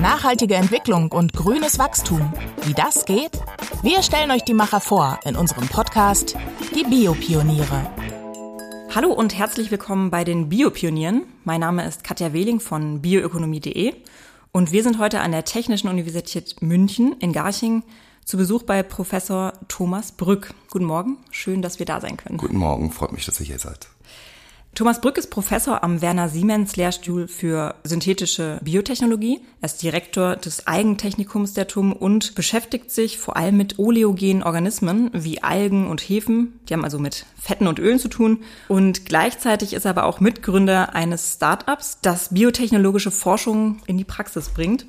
Nachhaltige 0.00 0.54
Entwicklung 0.54 1.12
und 1.12 1.34
grünes 1.34 1.78
Wachstum. 1.78 2.32
Wie 2.64 2.72
das 2.72 3.04
geht? 3.04 3.32
Wir 3.82 4.02
stellen 4.02 4.30
euch 4.30 4.42
die 4.44 4.54
Macher 4.54 4.80
vor 4.80 5.20
in 5.26 5.36
unserem 5.36 5.68
Podcast 5.68 6.38
Die 6.74 6.84
Biopioniere. 6.84 7.90
Hallo 8.94 9.12
und 9.12 9.36
herzlich 9.36 9.70
willkommen 9.70 10.10
bei 10.10 10.24
den 10.24 10.48
Biopionieren. 10.48 11.24
Mein 11.44 11.60
Name 11.60 11.86
ist 11.86 12.02
Katja 12.02 12.32
Wehling 12.32 12.60
von 12.60 13.02
bioökonomie.de 13.02 13.92
und 14.52 14.72
wir 14.72 14.82
sind 14.82 14.98
heute 14.98 15.20
an 15.20 15.32
der 15.32 15.44
Technischen 15.44 15.88
Universität 15.88 16.62
München 16.62 17.12
in 17.20 17.34
Garching 17.34 17.82
zu 18.24 18.38
Besuch 18.38 18.62
bei 18.62 18.82
Professor 18.82 19.52
Thomas 19.68 20.12
Brück. 20.12 20.54
Guten 20.70 20.86
Morgen, 20.86 21.18
schön, 21.30 21.60
dass 21.60 21.78
wir 21.78 21.84
da 21.84 22.00
sein 22.00 22.16
können. 22.16 22.38
Guten 22.38 22.56
Morgen, 22.56 22.90
freut 22.90 23.12
mich, 23.12 23.26
dass 23.26 23.38
ihr 23.40 23.46
hier 23.46 23.58
seid. 23.58 23.88
Thomas 24.74 25.00
Brück 25.00 25.18
ist 25.18 25.30
Professor 25.30 25.82
am 25.82 26.00
Werner 26.00 26.28
Siemens 26.28 26.76
Lehrstuhl 26.76 27.28
für 27.28 27.74
synthetische 27.84 28.60
Biotechnologie. 28.62 29.40
Er 29.60 29.66
ist 29.66 29.82
Direktor 29.82 30.36
des 30.36 30.66
Eigentechnikums 30.66 31.52
der 31.52 31.66
TUM 31.66 31.92
und 31.92 32.34
beschäftigt 32.34 32.90
sich 32.90 33.18
vor 33.18 33.36
allem 33.36 33.56
mit 33.56 33.78
oleogenen 33.78 34.42
Organismen 34.42 35.10
wie 35.12 35.42
Algen 35.42 35.88
und 35.88 36.00
Hefen. 36.00 36.60
Die 36.68 36.72
haben 36.72 36.84
also 36.84 36.98
mit 36.98 37.26
Fetten 37.38 37.66
und 37.66 37.78
Ölen 37.78 37.98
zu 37.98 38.08
tun. 38.08 38.42
Und 38.68 39.04
gleichzeitig 39.04 39.74
ist 39.74 39.84
er 39.84 39.90
aber 39.90 40.04
auch 40.04 40.20
Mitgründer 40.20 40.94
eines 40.94 41.34
Startups, 41.34 41.98
das 42.00 42.32
biotechnologische 42.32 43.10
Forschung 43.10 43.80
in 43.86 43.98
die 43.98 44.04
Praxis 44.04 44.48
bringt. 44.50 44.86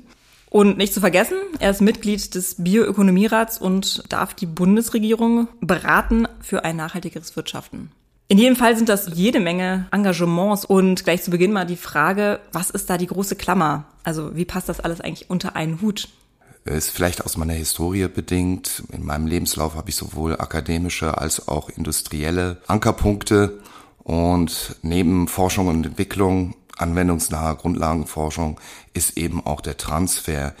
Und 0.48 0.78
nicht 0.78 0.94
zu 0.94 1.00
vergessen, 1.00 1.36
er 1.58 1.70
ist 1.70 1.80
Mitglied 1.80 2.34
des 2.34 2.62
Bioökonomierats 2.62 3.58
und 3.58 4.04
darf 4.10 4.32
die 4.32 4.46
Bundesregierung 4.46 5.48
beraten 5.60 6.28
für 6.40 6.64
ein 6.64 6.76
nachhaltigeres 6.76 7.36
Wirtschaften. 7.36 7.90
In 8.28 8.38
jedem 8.38 8.56
Fall 8.56 8.76
sind 8.76 8.88
das 8.88 9.10
jede 9.14 9.40
Menge 9.40 9.86
Engagements 9.90 10.64
und 10.64 11.04
gleich 11.04 11.22
zu 11.22 11.30
Beginn 11.30 11.52
mal 11.52 11.66
die 11.66 11.76
Frage, 11.76 12.40
was 12.52 12.70
ist 12.70 12.88
da 12.88 12.96
die 12.96 13.06
große 13.06 13.36
Klammer? 13.36 13.84
Also 14.04 14.34
wie 14.34 14.44
passt 14.44 14.68
das 14.68 14.80
alles 14.80 15.00
eigentlich 15.00 15.28
unter 15.28 15.54
einen 15.54 15.80
Hut? 15.82 16.08
Ist 16.64 16.90
vielleicht 16.90 17.24
aus 17.24 17.36
meiner 17.36 17.54
Historie 17.54 18.06
bedingt. 18.08 18.84
In 18.92 19.04
meinem 19.04 19.26
Lebenslauf 19.26 19.74
habe 19.74 19.90
ich 19.90 19.96
sowohl 19.96 20.34
akademische 20.34 21.18
als 21.18 21.48
auch 21.48 21.68
industrielle 21.68 22.58
Ankerpunkte 22.68 23.60
und 23.98 24.76
neben 24.82 25.28
Forschung 25.28 25.68
und 25.68 25.84
Entwicklung 25.84 26.54
anwendungsnahe 26.78 27.56
Grundlagenforschung 27.56 28.60
ist 28.94 29.16
eben 29.16 29.44
auch 29.44 29.60
der 29.60 29.76
Transfer 29.76 30.54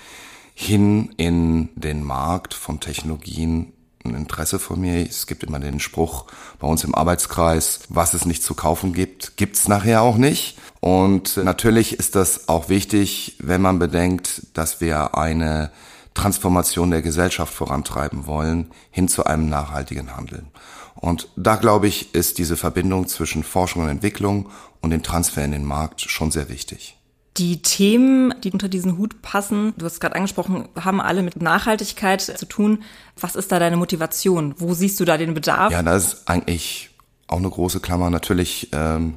hin 0.54 1.12
in 1.16 1.70
den 1.74 2.04
Markt 2.04 2.54
von 2.54 2.80
Technologien 2.80 3.72
ein 4.04 4.14
Interesse 4.14 4.58
von 4.58 4.80
mir. 4.80 5.06
Es 5.06 5.26
gibt 5.26 5.44
immer 5.44 5.60
den 5.60 5.80
Spruch 5.80 6.26
bei 6.58 6.66
uns 6.66 6.84
im 6.84 6.94
Arbeitskreis, 6.94 7.80
was 7.88 8.14
es 8.14 8.24
nicht 8.24 8.42
zu 8.42 8.54
kaufen 8.54 8.92
gibt, 8.92 9.36
gibt's 9.36 9.68
nachher 9.68 10.02
auch 10.02 10.16
nicht. 10.16 10.58
Und 10.80 11.36
natürlich 11.36 11.98
ist 11.98 12.16
das 12.16 12.48
auch 12.48 12.68
wichtig, 12.68 13.36
wenn 13.38 13.62
man 13.62 13.78
bedenkt, 13.78 14.42
dass 14.54 14.80
wir 14.80 15.16
eine 15.16 15.70
Transformation 16.14 16.90
der 16.90 17.02
Gesellschaft 17.02 17.54
vorantreiben 17.54 18.26
wollen, 18.26 18.70
hin 18.90 19.08
zu 19.08 19.24
einem 19.24 19.48
nachhaltigen 19.48 20.16
Handeln. 20.16 20.48
Und 20.94 21.28
da 21.36 21.56
glaube 21.56 21.88
ich, 21.88 22.14
ist 22.14 22.38
diese 22.38 22.56
Verbindung 22.56 23.08
zwischen 23.08 23.44
Forschung 23.44 23.82
und 23.84 23.88
Entwicklung 23.88 24.50
und 24.80 24.90
dem 24.90 25.02
Transfer 25.02 25.44
in 25.44 25.52
den 25.52 25.64
Markt 25.64 26.00
schon 26.00 26.30
sehr 26.30 26.48
wichtig. 26.48 26.96
Die 27.38 27.62
Themen, 27.62 28.34
die 28.44 28.50
unter 28.50 28.68
diesen 28.68 28.98
Hut 28.98 29.22
passen, 29.22 29.72
du 29.78 29.86
hast 29.86 30.00
gerade 30.00 30.16
angesprochen, 30.16 30.68
haben 30.78 31.00
alle 31.00 31.22
mit 31.22 31.40
Nachhaltigkeit 31.40 32.20
zu 32.20 32.46
tun. 32.46 32.82
Was 33.18 33.36
ist 33.36 33.50
da 33.50 33.58
deine 33.58 33.76
Motivation? 33.78 34.54
Wo 34.58 34.74
siehst 34.74 35.00
du 35.00 35.06
da 35.06 35.16
den 35.16 35.32
Bedarf? 35.32 35.72
Ja, 35.72 35.82
das 35.82 36.04
ist 36.04 36.28
eigentlich 36.28 36.90
auch 37.28 37.38
eine 37.38 37.48
große 37.48 37.80
Klammer. 37.80 38.10
Natürlich 38.10 38.68
ähm, 38.72 39.14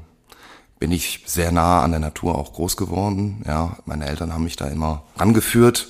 bin 0.80 0.92
ich 0.92 1.24
sehr 1.26 1.52
nah 1.52 1.84
an 1.84 1.92
der 1.92 2.00
Natur 2.00 2.36
auch 2.36 2.54
groß 2.54 2.78
geworden. 2.78 3.44
Ja, 3.46 3.78
meine 3.86 4.06
Eltern 4.06 4.34
haben 4.34 4.46
mich 4.46 4.56
da 4.56 4.68
immer 4.68 5.04
rangeführt. 5.18 5.88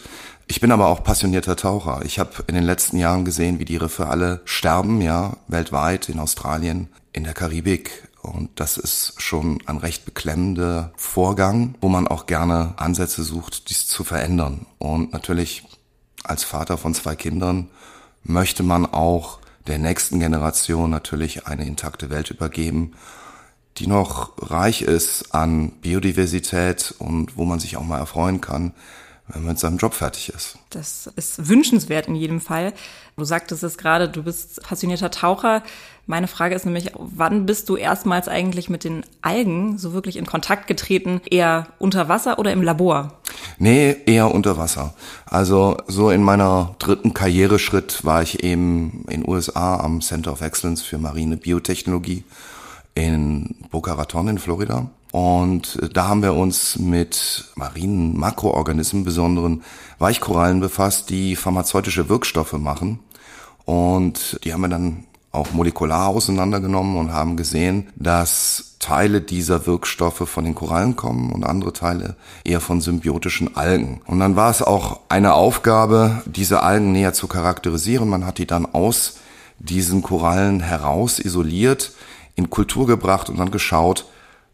Ich 0.47 0.61
bin 0.61 0.71
aber 0.71 0.87
auch 0.87 1.03
passionierter 1.03 1.55
Taucher. 1.55 2.01
Ich 2.05 2.19
habe 2.19 2.43
in 2.47 2.55
den 2.55 2.63
letzten 2.63 2.97
Jahren 2.97 3.25
gesehen, 3.25 3.59
wie 3.59 3.65
die 3.65 3.77
Riffe 3.77 4.07
alle 4.07 4.41
sterben, 4.45 5.01
ja, 5.01 5.37
weltweit, 5.47 6.09
in 6.09 6.19
Australien, 6.19 6.87
in 7.13 7.23
der 7.23 7.33
Karibik. 7.33 8.07
Und 8.25 8.59
das 8.59 8.77
ist 8.77 9.13
schon 9.17 9.59
ein 9.65 9.77
recht 9.77 10.05
beklemmender 10.05 10.91
Vorgang, 10.95 11.75
wo 11.81 11.89
man 11.89 12.07
auch 12.07 12.25
gerne 12.25 12.73
Ansätze 12.77 13.23
sucht, 13.23 13.69
dies 13.69 13.87
zu 13.87 14.03
verändern. 14.03 14.65
Und 14.77 15.13
natürlich 15.13 15.63
als 16.23 16.43
Vater 16.43 16.77
von 16.77 16.93
zwei 16.93 17.15
Kindern 17.15 17.69
möchte 18.23 18.63
man 18.63 18.85
auch 18.85 19.39
der 19.67 19.79
nächsten 19.79 20.19
Generation 20.19 20.89
natürlich 20.89 21.47
eine 21.47 21.65
intakte 21.65 22.09
Welt 22.09 22.29
übergeben, 22.29 22.93
die 23.77 23.87
noch 23.87 24.33
reich 24.37 24.81
ist 24.81 25.33
an 25.33 25.71
Biodiversität 25.81 26.93
und 26.97 27.37
wo 27.37 27.45
man 27.45 27.59
sich 27.59 27.77
auch 27.77 27.83
mal 27.83 27.99
erfreuen 27.99 28.41
kann, 28.41 28.73
wenn 29.27 29.41
man 29.41 29.53
mit 29.53 29.59
seinem 29.59 29.77
Job 29.77 29.93
fertig 29.93 30.29
ist. 30.29 30.57
Das 30.69 31.09
ist 31.15 31.49
wünschenswert 31.49 32.07
in 32.07 32.15
jedem 32.15 32.39
Fall. 32.39 32.73
Du 33.17 33.23
sagtest 33.23 33.63
es 33.63 33.77
gerade, 33.77 34.07
du 34.07 34.23
bist 34.23 34.61
passionierter 34.61 35.09
Taucher. 35.09 35.63
Meine 36.05 36.27
Frage 36.27 36.53
ist 36.53 36.65
nämlich, 36.65 36.91
wann 36.95 37.47
bist 37.47 37.69
du 37.69 37.75
erstmals 37.75 38.27
eigentlich 38.27 38.69
mit 38.69 38.83
den 38.83 39.03
Algen 39.21 39.79
so 39.79 39.93
wirklich 39.93 40.17
in 40.17 40.27
Kontakt 40.27 40.67
getreten? 40.67 41.21
Eher 41.29 41.67
unter 41.79 42.07
Wasser 42.07 42.37
oder 42.37 42.51
im 42.53 42.61
Labor? 42.61 43.13
Nee, 43.57 43.95
eher 44.05 44.31
unter 44.31 44.57
Wasser. 44.57 44.93
Also 45.25 45.77
so 45.87 46.11
in 46.11 46.21
meiner 46.21 46.75
dritten 46.77 47.13
Karriereschritt 47.13 48.05
war 48.05 48.21
ich 48.21 48.43
eben 48.43 49.05
in 49.09 49.27
USA 49.27 49.77
am 49.77 50.01
Center 50.01 50.31
of 50.31 50.41
Excellence 50.41 50.83
für 50.83 50.99
marine 50.99 51.37
Biotechnologie 51.37 52.23
in 52.93 53.55
Boca 53.71 53.93
Raton 53.93 54.27
in 54.27 54.37
Florida. 54.37 54.87
Und 55.15 55.79
da 55.93 56.09
haben 56.09 56.23
wir 56.23 56.33
uns 56.33 56.77
mit 56.77 57.45
marinen 57.55 58.19
Makroorganismen, 58.19 59.05
besonderen 59.05 59.63
Weichkorallen 59.97 60.59
befasst, 60.59 61.09
die 61.09 61.37
pharmazeutische 61.37 62.09
Wirkstoffe 62.09 62.51
machen. 62.51 62.99
Und 63.63 64.37
die 64.43 64.51
haben 64.51 64.59
wir 64.59 64.67
dann 64.67 65.05
auch 65.31 65.53
molekular 65.53 66.09
auseinandergenommen 66.09 66.97
und 66.97 67.13
haben 67.13 67.37
gesehen, 67.37 67.87
dass 67.95 68.75
Teile 68.79 69.21
dieser 69.21 69.65
Wirkstoffe 69.65 70.27
von 70.27 70.43
den 70.43 70.53
Korallen 70.53 70.97
kommen 70.97 71.31
und 71.31 71.45
andere 71.45 71.71
Teile 71.71 72.17
eher 72.43 72.59
von 72.59 72.81
symbiotischen 72.81 73.55
Algen. 73.55 74.01
Und 74.07 74.19
dann 74.19 74.35
war 74.35 74.51
es 74.51 74.61
auch 74.61 74.99
eine 75.07 75.35
Aufgabe, 75.35 76.23
diese 76.25 76.61
Algen 76.61 76.91
näher 76.91 77.13
zu 77.13 77.27
charakterisieren. 77.27 78.09
Man 78.09 78.25
hat 78.25 78.37
die 78.37 78.47
dann 78.47 78.65
aus 78.65 79.19
diesen 79.59 80.01
Korallen 80.01 80.59
heraus 80.59 81.19
isoliert, 81.19 81.93
in 82.35 82.49
Kultur 82.49 82.85
gebracht 82.85 83.29
und 83.29 83.39
dann 83.39 83.51
geschaut, 83.51 84.03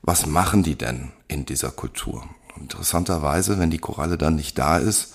was 0.01 0.25
machen 0.25 0.63
die 0.63 0.75
denn 0.75 1.11
in 1.27 1.45
dieser 1.45 1.71
Kultur? 1.71 2.23
Interessanterweise, 2.59 3.59
wenn 3.59 3.71
die 3.71 3.79
Koralle 3.79 4.17
dann 4.17 4.35
nicht 4.35 4.57
da 4.57 4.77
ist, 4.77 5.13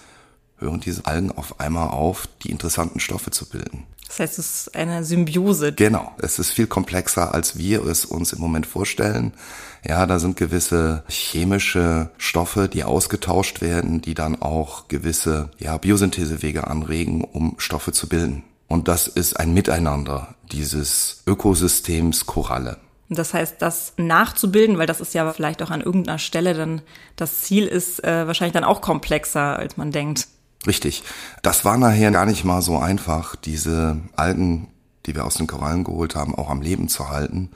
hören 0.58 0.80
diese 0.80 1.06
Algen 1.06 1.32
auf 1.32 1.60
einmal 1.60 1.88
auf, 1.88 2.28
die 2.42 2.50
interessanten 2.50 3.00
Stoffe 3.00 3.30
zu 3.30 3.48
bilden. 3.48 3.84
Das 4.08 4.20
heißt, 4.20 4.38
es 4.38 4.66
ist 4.66 4.74
eine 4.76 5.04
Symbiose. 5.04 5.72
Genau. 5.72 6.12
Es 6.18 6.38
ist 6.38 6.50
viel 6.50 6.66
komplexer, 6.66 7.34
als 7.34 7.58
wir 7.58 7.84
es 7.84 8.04
uns 8.04 8.32
im 8.32 8.40
Moment 8.40 8.66
vorstellen. 8.66 9.32
Ja, 9.84 10.06
da 10.06 10.18
sind 10.18 10.36
gewisse 10.36 11.02
chemische 11.08 12.10
Stoffe, 12.16 12.68
die 12.68 12.84
ausgetauscht 12.84 13.60
werden, 13.60 14.00
die 14.00 14.14
dann 14.14 14.40
auch 14.40 14.88
gewisse 14.88 15.50
ja, 15.58 15.76
Biosynthesewege 15.76 16.66
anregen, 16.66 17.24
um 17.24 17.56
Stoffe 17.58 17.92
zu 17.92 18.08
bilden. 18.08 18.44
Und 18.68 18.88
das 18.88 19.06
ist 19.08 19.38
ein 19.38 19.52
Miteinander 19.54 20.34
dieses 20.50 21.22
Ökosystems 21.26 22.26
Koralle. 22.26 22.78
Das 23.08 23.34
heißt, 23.34 23.56
das 23.60 23.92
nachzubilden, 23.96 24.78
weil 24.78 24.86
das 24.86 25.00
ist 25.00 25.14
ja 25.14 25.32
vielleicht 25.32 25.62
auch 25.62 25.70
an 25.70 25.80
irgendeiner 25.80 26.18
Stelle 26.18 26.54
dann 26.54 26.82
das 27.14 27.42
Ziel 27.42 27.66
ist, 27.66 28.02
äh, 28.02 28.26
wahrscheinlich 28.26 28.54
dann 28.54 28.64
auch 28.64 28.80
komplexer, 28.80 29.56
als 29.56 29.76
man 29.76 29.92
denkt. 29.92 30.26
Richtig. 30.66 31.04
Das 31.42 31.64
war 31.64 31.78
nachher 31.78 32.10
gar 32.10 32.26
nicht 32.26 32.44
mal 32.44 32.62
so 32.62 32.78
einfach, 32.78 33.36
diese 33.36 33.98
Algen, 34.16 34.68
die 35.06 35.14
wir 35.14 35.24
aus 35.24 35.34
den 35.34 35.46
Korallen 35.46 35.84
geholt 35.84 36.16
haben, 36.16 36.34
auch 36.34 36.50
am 36.50 36.62
Leben 36.62 36.88
zu 36.88 37.08
halten. 37.08 37.50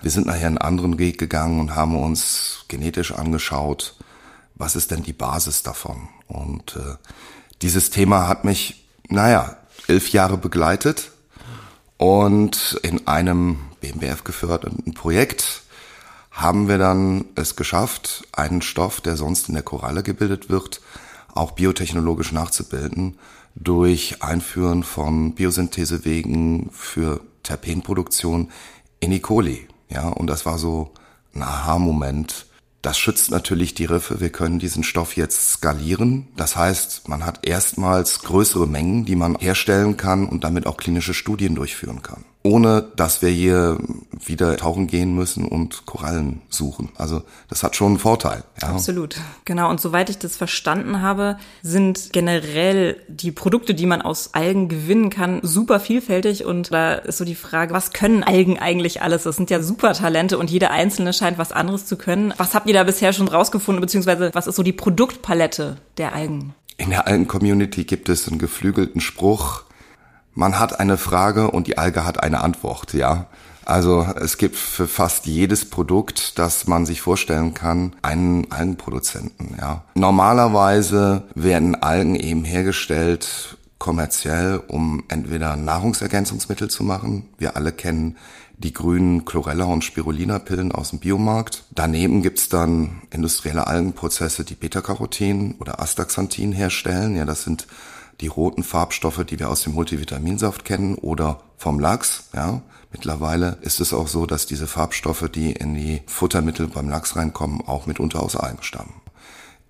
Wir 0.00 0.10
sind 0.10 0.26
nachher 0.26 0.46
einen 0.46 0.58
anderen 0.58 0.98
Weg 0.98 1.18
gegangen 1.18 1.60
und 1.60 1.74
haben 1.74 1.96
uns 1.96 2.64
genetisch 2.68 3.12
angeschaut, 3.12 3.96
was 4.54 4.76
ist 4.76 4.90
denn 4.90 5.02
die 5.02 5.12
Basis 5.12 5.62
davon? 5.62 6.08
Und 6.28 6.76
äh, 6.76 6.96
dieses 7.60 7.90
Thema 7.90 8.28
hat 8.28 8.44
mich, 8.44 8.86
naja, 9.08 9.56
elf 9.86 10.10
Jahre 10.10 10.38
begleitet 10.38 11.10
und 11.96 12.78
in 12.82 13.06
einem 13.06 13.58
BMBF 13.92 14.24
geförderten 14.24 14.94
Projekt 14.94 15.62
haben 16.30 16.68
wir 16.68 16.78
dann 16.78 17.26
es 17.34 17.54
geschafft, 17.54 18.26
einen 18.32 18.62
Stoff, 18.62 19.00
der 19.00 19.16
sonst 19.16 19.48
in 19.48 19.54
der 19.54 19.62
Koralle 19.62 20.02
gebildet 20.02 20.48
wird, 20.50 20.80
auch 21.32 21.52
biotechnologisch 21.52 22.32
nachzubilden 22.32 23.18
durch 23.54 24.22
Einführen 24.22 24.82
von 24.82 25.34
Biosynthesewegen 25.34 26.70
für 26.72 27.20
Terpenproduktion 27.44 28.50
in 29.00 29.12
E. 29.12 29.20
coli. 29.20 29.68
Ja, 29.88 30.08
und 30.08 30.26
das 30.26 30.44
war 30.44 30.58
so 30.58 30.92
ein 31.34 31.42
Aha-Moment. 31.42 32.46
Das 32.82 32.98
schützt 32.98 33.30
natürlich 33.30 33.74
die 33.74 33.84
Riffe. 33.84 34.20
Wir 34.20 34.30
können 34.30 34.58
diesen 34.58 34.82
Stoff 34.82 35.16
jetzt 35.16 35.52
skalieren. 35.52 36.28
Das 36.36 36.56
heißt, 36.56 37.08
man 37.08 37.24
hat 37.24 37.46
erstmals 37.46 38.20
größere 38.20 38.66
Mengen, 38.66 39.04
die 39.04 39.16
man 39.16 39.36
herstellen 39.36 39.96
kann 39.96 40.28
und 40.28 40.42
damit 40.42 40.66
auch 40.66 40.76
klinische 40.76 41.14
Studien 41.14 41.54
durchführen 41.54 42.02
kann. 42.02 42.24
Ohne 42.46 42.84
dass 42.94 43.22
wir 43.22 43.30
hier 43.30 43.78
wieder 44.24 44.58
tauchen 44.58 44.86
gehen 44.86 45.14
müssen 45.14 45.48
und 45.48 45.86
Korallen 45.86 46.42
suchen. 46.50 46.90
Also 46.96 47.22
das 47.48 47.62
hat 47.62 47.74
schon 47.74 47.92
einen 47.92 47.98
Vorteil. 47.98 48.44
Ja. 48.60 48.68
Absolut. 48.68 49.16
Genau. 49.46 49.70
Und 49.70 49.80
soweit 49.80 50.10
ich 50.10 50.18
das 50.18 50.36
verstanden 50.36 51.00
habe, 51.00 51.38
sind 51.62 52.10
generell 52.12 53.00
die 53.08 53.32
Produkte, 53.32 53.74
die 53.74 53.86
man 53.86 54.02
aus 54.02 54.34
Algen 54.34 54.68
gewinnen 54.68 55.08
kann, 55.08 55.40
super 55.42 55.80
vielfältig. 55.80 56.44
Und 56.44 56.70
da 56.70 56.94
ist 56.94 57.16
so 57.16 57.24
die 57.24 57.34
Frage, 57.34 57.72
was 57.72 57.94
können 57.94 58.22
Algen 58.22 58.58
eigentlich 58.58 59.00
alles? 59.00 59.22
Das 59.22 59.36
sind 59.36 59.48
ja 59.48 59.62
super 59.62 59.94
Talente 59.94 60.36
und 60.36 60.50
jeder 60.50 60.70
einzelne 60.70 61.14
scheint 61.14 61.38
was 61.38 61.50
anderes 61.50 61.86
zu 61.86 61.96
können. 61.96 62.34
Was 62.36 62.54
habt 62.54 62.68
ihr 62.68 62.74
da 62.74 62.84
bisher 62.84 63.14
schon 63.14 63.28
rausgefunden, 63.28 63.80
beziehungsweise 63.80 64.30
was 64.34 64.46
ist 64.46 64.56
so 64.56 64.62
die 64.62 64.72
Produktpalette 64.72 65.78
der 65.96 66.14
Algen? 66.14 66.54
In 66.76 66.90
der 66.90 67.06
Algen-Community 67.06 67.84
gibt 67.84 68.08
es 68.08 68.28
einen 68.28 68.38
geflügelten 68.38 69.00
Spruch, 69.00 69.63
man 70.34 70.58
hat 70.58 70.80
eine 70.80 70.96
Frage 70.96 71.50
und 71.50 71.66
die 71.66 71.78
Alge 71.78 72.04
hat 72.04 72.22
eine 72.22 72.42
Antwort, 72.42 72.92
ja. 72.94 73.26
Also 73.64 74.06
es 74.20 74.36
gibt 74.36 74.56
für 74.56 74.86
fast 74.86 75.26
jedes 75.26 75.70
Produkt, 75.70 76.38
das 76.38 76.66
man 76.66 76.84
sich 76.84 77.00
vorstellen 77.00 77.54
kann, 77.54 77.96
einen 78.02 78.50
Algenproduzenten, 78.50 79.56
ja. 79.58 79.84
Normalerweise 79.94 81.22
werden 81.34 81.74
Algen 81.74 82.14
eben 82.14 82.44
hergestellt 82.44 83.56
kommerziell, 83.78 84.62
um 84.68 85.04
entweder 85.08 85.56
Nahrungsergänzungsmittel 85.56 86.68
zu 86.68 86.84
machen. 86.84 87.28
Wir 87.38 87.56
alle 87.56 87.72
kennen 87.72 88.16
die 88.56 88.72
grünen 88.72 89.24
Chlorella- 89.24 89.64
und 89.64 89.84
Spirulina-Pillen 89.84 90.72
aus 90.72 90.90
dem 90.90 91.00
Biomarkt. 91.00 91.64
Daneben 91.70 92.22
gibt's 92.22 92.48
dann 92.48 93.02
industrielle 93.10 93.66
Algenprozesse, 93.66 94.44
die 94.44 94.54
Beta-Carotin 94.54 95.56
oder 95.58 95.80
Astaxanthin 95.80 96.52
herstellen. 96.52 97.16
Ja, 97.16 97.24
das 97.24 97.42
sind 97.42 97.66
die 98.20 98.26
roten 98.26 98.62
Farbstoffe, 98.62 99.24
die 99.24 99.38
wir 99.38 99.50
aus 99.50 99.62
dem 99.62 99.74
Multivitaminsaft 99.74 100.64
kennen 100.64 100.94
oder 100.96 101.40
vom 101.56 101.80
Lachs. 101.80 102.28
Ja, 102.34 102.62
mittlerweile 102.92 103.58
ist 103.62 103.80
es 103.80 103.92
auch 103.92 104.08
so, 104.08 104.26
dass 104.26 104.46
diese 104.46 104.66
Farbstoffe, 104.66 105.28
die 105.28 105.52
in 105.52 105.74
die 105.74 106.02
Futtermittel 106.06 106.68
beim 106.68 106.88
Lachs 106.88 107.16
reinkommen, 107.16 107.60
auch 107.66 107.86
mitunter 107.86 108.22
aus 108.22 108.36
Algen 108.36 108.62
stammen. 108.62 108.94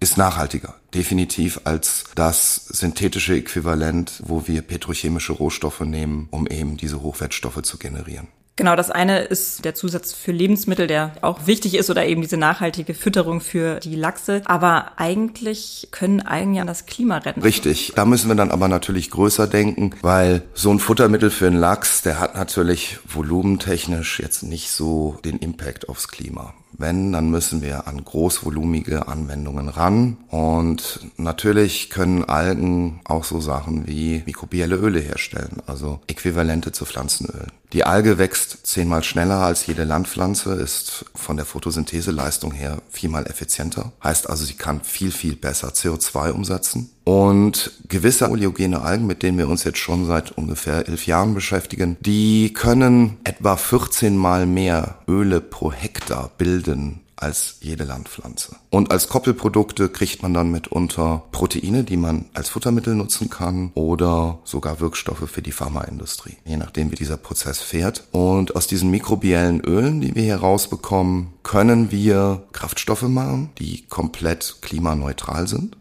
Ist 0.01 0.19
nachhaltiger, 0.19 0.75
definitiv 0.93 1.61
als 1.65 2.05
das 2.15 2.57
synthetische 2.67 3.37
Äquivalent, 3.37 4.23
wo 4.25 4.47
wir 4.47 4.63
petrochemische 4.63 5.33
Rohstoffe 5.33 5.81
nehmen, 5.81 6.29
um 6.31 6.47
eben 6.47 6.77
diese 6.77 7.01
Hochwertstoffe 7.01 7.63
zu 7.63 7.79
generieren. 7.79 8.29
Genau, 8.57 8.77
das 8.77 8.91
eine 8.93 9.21
ist 9.21 9.65
der 9.65 9.75
Zusatz 9.75 10.13
für 10.13 10.31
Lebensmittel, 10.31 10.87
der 10.87 11.13
auch 11.23 11.47
wichtig 11.47 11.75
ist 11.75 11.91
oder 11.91 12.07
eben 12.07 12.23
diese 12.23 12.37
nachhaltige 12.37 12.95
Fütterung 12.95 13.41
für 13.41 13.81
die 13.81 13.97
Lachse. 13.97 14.43
Aber 14.45 14.93
eigentlich 14.97 15.89
können 15.91 16.21
Algen 16.21 16.55
ja 16.55 16.65
das 16.65 16.87
Klima 16.87 17.19
retten. 17.19 17.43
Richtig. 17.43 17.93
Da 17.97 18.05
müssen 18.05 18.29
wir 18.29 18.37
dann 18.37 18.53
aber 18.53 18.69
natürlich 18.69 19.11
größer 19.11 19.49
denken, 19.49 19.91
weil 20.03 20.43
so 20.55 20.71
ein 20.71 20.79
Futtermittel 20.79 21.31
für 21.31 21.49
einen 21.49 21.57
Lachs, 21.57 22.03
der 22.03 22.21
hat 22.21 22.37
natürlich 22.37 22.99
volumentechnisch 23.05 24.21
jetzt 24.21 24.45
nicht 24.45 24.71
so 24.71 25.19
den 25.25 25.39
Impact 25.39 25.89
aufs 25.89 26.07
Klima. 26.07 26.55
Wenn, 26.77 27.13
dann 27.13 27.31
müssen 27.31 27.63
wir 27.63 27.87
an 27.87 28.05
großvolumige 28.05 29.07
Anwendungen 29.09 29.69
ran. 29.69 30.17
Und 30.29 31.01
natürlich 31.17 31.91
können 31.91 32.25
Algen 32.25 33.01
auch 33.05 33.25
so 33.25 33.41
Sachen 33.41 33.87
wie 33.87 34.23
mikrobielle 34.27 34.77
Öle 34.77 35.01
herstellen, 35.01 35.63
also 35.67 36.01
Äquivalente 36.09 36.73
zu 36.73 36.85
Pflanzenölen. 36.85 37.53
Die 37.75 37.83
Alge 37.83 38.19
wächst 38.19 38.69
zehnmal 38.69 39.03
schneller 39.03 39.41
als 39.41 39.67
jede 39.67 39.83
Landpflanze, 39.83 40.55
ist 40.55 41.07
von 41.13 41.37
der 41.37 41.45
Photosyntheseleistung 41.45 42.53
her 42.53 42.81
viermal 42.89 43.27
effizienter. 43.27 43.91
Heißt 44.01 44.31
also, 44.31 44.45
sie 44.45 44.55
kann 44.55 44.83
viel, 44.85 45.11
viel 45.11 45.35
besser 45.35 45.71
CO2 45.71 46.31
umsetzen. 46.31 46.91
Und 47.03 47.73
gewisse 47.89 48.31
oleogene 48.31 48.81
Algen, 48.81 49.09
mit 49.09 49.25
denen 49.25 49.39
wir 49.39 49.49
uns 49.49 49.65
jetzt 49.65 49.79
schon 49.79 50.07
seit 50.07 50.31
ungefähr 50.31 50.87
elf 50.87 51.09
Jahren 51.09 51.35
beschäftigen, 51.35 51.97
die 52.01 52.53
können 52.53 53.17
etwa 53.25 53.57
14 53.57 54.17
mal 54.17 54.47
mehr 54.47 55.01
Öle 55.09 55.41
pro 55.41 55.73
Hektar 55.73 56.31
bilden 56.39 57.01
als 57.17 57.57
jede 57.61 57.85
Landpflanze. 57.85 58.57
Und 58.71 58.91
als 58.91 59.09
Koppelprodukte 59.09 59.89
kriegt 59.89 60.23
man 60.23 60.35
dann 60.35 60.51
mitunter 60.51 61.23
Proteine, 61.33 61.85
die 61.85 61.97
man 61.97 62.27
als 62.35 62.49
Futtermittel 62.49 62.95
nutzen 62.95 63.31
kann 63.31 63.71
oder 63.75 64.39
sogar 64.45 64.81
Wirkstoffe 64.81 65.29
für 65.31 65.43
die 65.43 65.53
Pharmaindustrie, 65.53 66.37
je 66.45 66.57
nachdem 66.57 66.91
wie 66.91 66.97
dieser 66.97 67.17
Prozess 67.17 67.61
fährt. 67.61 68.05
Und 68.13 68.57
aus 68.57 68.67
diesen 68.67 68.91
mikrobiellen 68.91 69.61
Ölen, 69.61 70.01
die 70.01 70.15
wir 70.15 70.23
hier 70.23 70.37
rausbekommen, 70.37 71.29
können 71.43 71.91
wir 71.91 72.45
Kraftstoffe 72.53 73.03
machen, 73.03 73.51
die 73.59 73.87
komplett 73.87 74.57
klimaneutral 74.61 75.47
sind. 75.49 75.77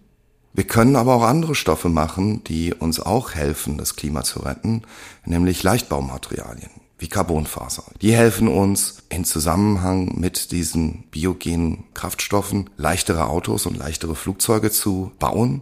Wir 0.55 0.65
können 0.65 0.95
aber 0.95 1.15
auch 1.15 1.23
andere 1.23 1.55
Stoffe 1.55 1.89
machen, 1.89 2.43
die 2.43 2.75
uns 2.75 2.99
auch 2.99 3.33
helfen, 3.33 3.79
das 3.79 3.95
Klima 3.95 4.23
zu 4.23 4.41
retten, 4.41 4.83
nämlich 5.25 5.63
Leichtbaumaterialien 5.63 6.82
wie 7.03 7.09
Carbonfaser. 7.09 7.83
Die 8.01 8.15
helfen 8.15 8.47
uns 8.47 9.03
in 9.09 9.25
Zusammenhang 9.25 10.19
mit 10.19 10.51
diesen 10.51 11.03
biogenen 11.11 11.83
Kraftstoffen 11.93 12.69
leichtere 12.77 13.27
Autos 13.27 13.65
und 13.65 13.77
leichtere 13.77 14.15
Flugzeuge 14.15 14.71
zu 14.71 15.11
bauen 15.19 15.61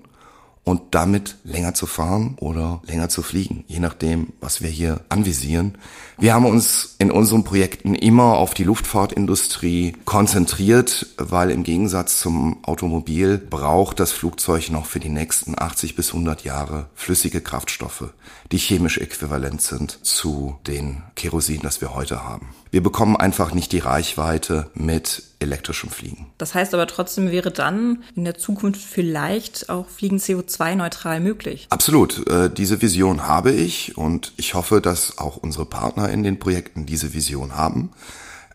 und 0.63 0.81
damit 0.91 1.37
länger 1.43 1.73
zu 1.73 1.87
fahren 1.87 2.35
oder 2.39 2.81
länger 2.85 3.09
zu 3.09 3.23
fliegen, 3.23 3.63
je 3.67 3.79
nachdem, 3.79 4.33
was 4.39 4.61
wir 4.61 4.69
hier 4.69 5.01
anvisieren. 5.09 5.77
Wir 6.19 6.35
haben 6.35 6.45
uns 6.45 6.95
in 6.99 7.09
unseren 7.09 7.43
Projekten 7.43 7.95
immer 7.95 8.37
auf 8.37 8.53
die 8.53 8.63
Luftfahrtindustrie 8.63 9.95
konzentriert, 10.05 11.07
weil 11.17 11.49
im 11.49 11.63
Gegensatz 11.63 12.19
zum 12.19 12.63
Automobil 12.63 13.39
braucht 13.39 13.99
das 13.99 14.11
Flugzeug 14.11 14.69
noch 14.69 14.85
für 14.85 14.99
die 14.99 15.09
nächsten 15.09 15.57
80 15.57 15.95
bis 15.95 16.09
100 16.09 16.43
Jahre 16.43 16.87
flüssige 16.93 17.41
Kraftstoffe, 17.41 18.13
die 18.51 18.59
chemisch 18.59 18.99
äquivalent 18.99 19.61
sind 19.63 20.05
zu 20.05 20.59
den 20.67 21.01
Kerosin, 21.15 21.61
das 21.63 21.81
wir 21.81 21.95
heute 21.95 22.23
haben. 22.23 22.49
Wir 22.69 22.83
bekommen 22.83 23.17
einfach 23.17 23.53
nicht 23.53 23.71
die 23.71 23.79
Reichweite 23.79 24.69
mit 24.75 25.23
elektrischem 25.39 25.89
Fliegen. 25.89 26.27
Das 26.37 26.53
heißt 26.53 26.73
aber 26.73 26.87
trotzdem 26.87 27.31
wäre 27.31 27.51
dann 27.51 28.03
in 28.15 28.23
der 28.23 28.37
Zukunft 28.37 28.81
vielleicht 28.81 29.69
auch 29.69 29.89
Fliegen 29.89 30.19
CO2-neutral 30.57 31.19
möglich. 31.19 31.67
Absolut. 31.69 32.27
Äh, 32.27 32.49
diese 32.49 32.81
Vision 32.81 33.27
habe 33.27 33.51
ich 33.51 33.97
und 33.97 34.33
ich 34.37 34.53
hoffe, 34.53 34.81
dass 34.81 35.17
auch 35.17 35.37
unsere 35.37 35.65
Partner 35.65 36.09
in 36.09 36.23
den 36.23 36.39
Projekten 36.39 36.85
diese 36.85 37.13
Vision 37.13 37.55
haben. 37.55 37.91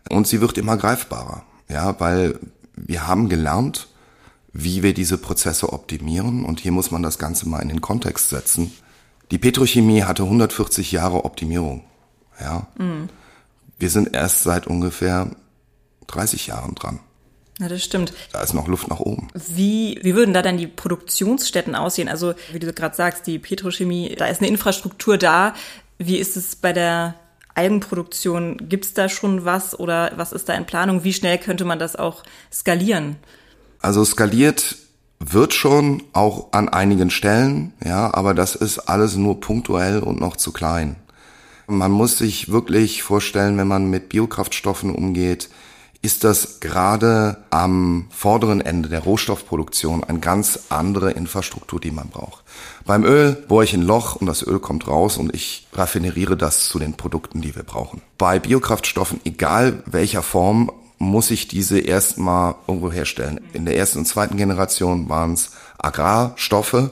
Und 0.09 0.27
sie 0.27 0.41
wird 0.41 0.57
immer 0.57 0.77
greifbarer. 0.77 1.43
Ja, 1.69 1.99
weil 1.99 2.39
wir 2.75 3.07
haben 3.07 3.27
gelernt, 3.27 3.87
wie 4.53 4.83
wir 4.83 4.93
diese 4.93 5.17
Prozesse 5.17 5.73
optimieren 5.73 6.45
und 6.45 6.59
hier 6.59 6.71
muss 6.71 6.91
man 6.91 7.03
das 7.03 7.19
Ganze 7.19 7.47
mal 7.47 7.59
in 7.59 7.69
den 7.69 7.81
Kontext 7.81 8.29
setzen. 8.29 8.71
Die 9.31 9.37
Petrochemie 9.37 10.03
hatte 10.03 10.23
140 10.23 10.91
Jahre 10.91 11.25
Optimierung. 11.25 11.83
Ja. 12.39 12.67
Mhm. 12.77 13.09
Wir 13.77 13.89
sind 13.89 14.15
erst 14.15 14.43
seit 14.43 14.65
ungefähr 14.67 15.29
30 16.07 16.47
Jahren 16.47 16.75
dran. 16.75 16.99
Ja, 17.59 17.67
das 17.67 17.83
stimmt. 17.83 18.13
Da 18.33 18.41
ist 18.41 18.53
noch 18.53 18.67
Luft 18.67 18.87
nach 18.87 18.99
oben. 18.99 19.29
Wie, 19.33 19.99
wie 20.03 20.15
würden 20.15 20.33
da 20.33 20.41
dann 20.41 20.57
die 20.57 20.67
Produktionsstätten 20.67 21.73
aussehen? 21.73 22.07
Also, 22.07 22.33
wie 22.51 22.59
du 22.59 22.71
gerade 22.71 22.95
sagst, 22.95 23.25
die 23.25 23.39
Petrochemie, 23.39 24.15
da 24.15 24.27
ist 24.27 24.41
eine 24.41 24.49
Infrastruktur 24.49 25.17
da. 25.17 25.55
Wie 25.97 26.17
ist 26.17 26.37
es 26.37 26.55
bei 26.55 26.71
der 26.71 27.15
Algenproduktion? 27.55 28.69
Gibt 28.69 28.85
es 28.85 28.93
da 28.93 29.09
schon 29.09 29.43
was 29.43 29.77
oder 29.77 30.11
was 30.15 30.33
ist 30.33 30.47
da 30.49 30.53
in 30.53 30.65
Planung? 30.65 31.03
Wie 31.03 31.13
schnell 31.13 31.39
könnte 31.39 31.65
man 31.65 31.79
das 31.79 31.95
auch 31.95 32.23
skalieren? 32.51 33.15
Also 33.79 34.05
skaliert 34.05 34.75
wird 35.19 35.55
schon 35.55 36.03
auch 36.13 36.51
an 36.51 36.69
einigen 36.69 37.09
Stellen, 37.09 37.73
ja, 37.83 38.13
aber 38.13 38.35
das 38.35 38.53
ist 38.53 38.79
alles 38.79 39.15
nur 39.15 39.39
punktuell 39.39 39.99
und 39.99 40.19
noch 40.19 40.37
zu 40.37 40.53
klein. 40.53 40.95
Man 41.65 41.91
muss 41.91 42.19
sich 42.19 42.51
wirklich 42.51 43.01
vorstellen, 43.01 43.57
wenn 43.57 43.67
man 43.67 43.89
mit 43.89 44.09
Biokraftstoffen 44.09 44.93
umgeht, 44.93 45.49
ist 46.01 46.23
das 46.23 46.59
gerade 46.59 47.37
am 47.49 48.07
vorderen 48.09 48.61
Ende 48.61 48.89
der 48.89 49.01
Rohstoffproduktion 49.01 50.03
eine 50.03 50.19
ganz 50.19 50.59
andere 50.69 51.11
Infrastruktur, 51.11 51.79
die 51.79 51.91
man 51.91 52.09
braucht. 52.09 52.43
Beim 52.85 53.03
Öl 53.03 53.33
bohre 53.33 53.63
ich 53.63 53.73
ein 53.73 53.81
Loch 53.81 54.15
und 54.15 54.27
das 54.27 54.45
Öl 54.45 54.59
kommt 54.59 54.87
raus 54.87 55.17
und 55.17 55.33
ich 55.35 55.67
raffineriere 55.73 56.37
das 56.37 56.69
zu 56.69 56.79
den 56.79 56.93
Produkten, 56.93 57.41
die 57.41 57.55
wir 57.55 57.63
brauchen. 57.63 58.01
Bei 58.17 58.39
Biokraftstoffen, 58.39 59.19
egal 59.25 59.83
welcher 59.85 60.23
Form, 60.23 60.71
muss 60.99 61.31
ich 61.31 61.47
diese 61.47 61.79
erstmal 61.79 62.55
irgendwo 62.67 62.91
herstellen. 62.91 63.39
In 63.53 63.65
der 63.65 63.77
ersten 63.77 63.99
und 63.99 64.05
zweiten 64.05 64.37
Generation 64.37 65.09
waren 65.09 65.33
es 65.33 65.51
Agrarstoffe, 65.77 66.89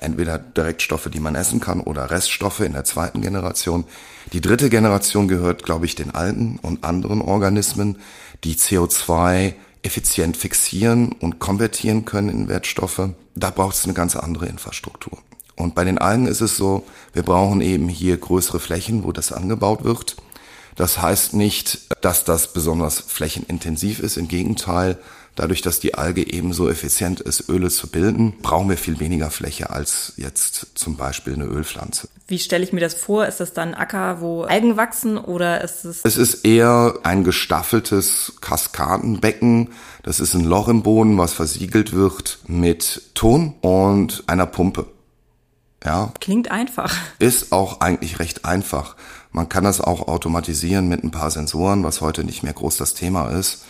entweder 0.00 0.38
Direktstoffe, 0.38 1.08
die 1.10 1.20
man 1.20 1.34
essen 1.34 1.60
kann, 1.60 1.80
oder 1.80 2.10
Reststoffe 2.10 2.60
in 2.60 2.72
der 2.72 2.84
zweiten 2.84 3.20
Generation. 3.20 3.84
Die 4.32 4.40
dritte 4.40 4.70
Generation 4.70 5.28
gehört, 5.28 5.62
glaube 5.62 5.86
ich, 5.86 5.94
den 5.94 6.14
Algen 6.14 6.58
und 6.62 6.84
anderen 6.84 7.20
Organismen, 7.20 7.98
die 8.44 8.54
CO2 8.54 9.54
effizient 9.82 10.36
fixieren 10.36 11.12
und 11.12 11.38
konvertieren 11.38 12.04
können 12.04 12.28
in 12.28 12.48
Wertstoffe. 12.48 13.10
Da 13.34 13.50
braucht 13.50 13.74
es 13.74 13.84
eine 13.84 13.94
ganz 13.94 14.16
andere 14.16 14.46
Infrastruktur. 14.46 15.18
Und 15.56 15.74
bei 15.74 15.84
den 15.84 15.98
Algen 15.98 16.26
ist 16.26 16.40
es 16.40 16.56
so, 16.56 16.84
wir 17.12 17.22
brauchen 17.22 17.60
eben 17.60 17.88
hier 17.88 18.16
größere 18.16 18.60
Flächen, 18.60 19.04
wo 19.04 19.12
das 19.12 19.32
angebaut 19.32 19.84
wird. 19.84 20.16
Das 20.74 21.00
heißt 21.00 21.34
nicht, 21.34 21.80
dass 22.00 22.24
das 22.24 22.52
besonders 22.52 23.00
flächenintensiv 23.00 24.00
ist. 24.00 24.16
Im 24.16 24.26
Gegenteil, 24.26 24.98
Dadurch, 25.36 25.62
dass 25.62 25.80
die 25.80 25.94
Alge 25.94 26.32
eben 26.32 26.52
so 26.52 26.68
effizient 26.68 27.20
ist, 27.20 27.48
Öle 27.48 27.68
zu 27.68 27.88
bilden, 27.88 28.34
brauchen 28.40 28.68
wir 28.68 28.76
viel 28.76 29.00
weniger 29.00 29.30
Fläche 29.30 29.70
als 29.70 30.12
jetzt 30.16 30.78
zum 30.78 30.96
Beispiel 30.96 31.34
eine 31.34 31.44
Ölpflanze. 31.44 32.08
Wie 32.28 32.38
stelle 32.38 32.62
ich 32.62 32.72
mir 32.72 32.80
das 32.80 32.94
vor? 32.94 33.26
Ist 33.26 33.40
das 33.40 33.52
dann 33.52 33.74
Acker, 33.74 34.20
wo 34.20 34.42
Algen 34.42 34.76
wachsen 34.76 35.18
oder 35.18 35.62
ist 35.62 35.84
es? 35.84 36.02
Es 36.04 36.16
ist 36.16 36.44
eher 36.44 37.00
ein 37.02 37.24
gestaffeltes 37.24 38.34
Kaskadenbecken. 38.40 39.70
Das 40.04 40.20
ist 40.20 40.34
ein 40.34 40.44
Loch 40.44 40.68
im 40.68 40.82
Boden, 40.84 41.18
was 41.18 41.32
versiegelt 41.32 41.92
wird 41.92 42.38
mit 42.46 43.02
Ton 43.14 43.54
und 43.60 44.22
einer 44.28 44.46
Pumpe. 44.46 44.86
Ja. 45.84 46.12
Klingt 46.20 46.50
einfach. 46.50 46.96
Ist 47.18 47.52
auch 47.52 47.80
eigentlich 47.80 48.20
recht 48.20 48.44
einfach. 48.44 48.96
Man 49.32 49.48
kann 49.48 49.64
das 49.64 49.80
auch 49.80 50.06
automatisieren 50.06 50.88
mit 50.88 51.02
ein 51.02 51.10
paar 51.10 51.30
Sensoren, 51.30 51.82
was 51.82 52.00
heute 52.00 52.22
nicht 52.22 52.44
mehr 52.44 52.52
groß 52.52 52.76
das 52.76 52.94
Thema 52.94 53.30
ist. 53.30 53.64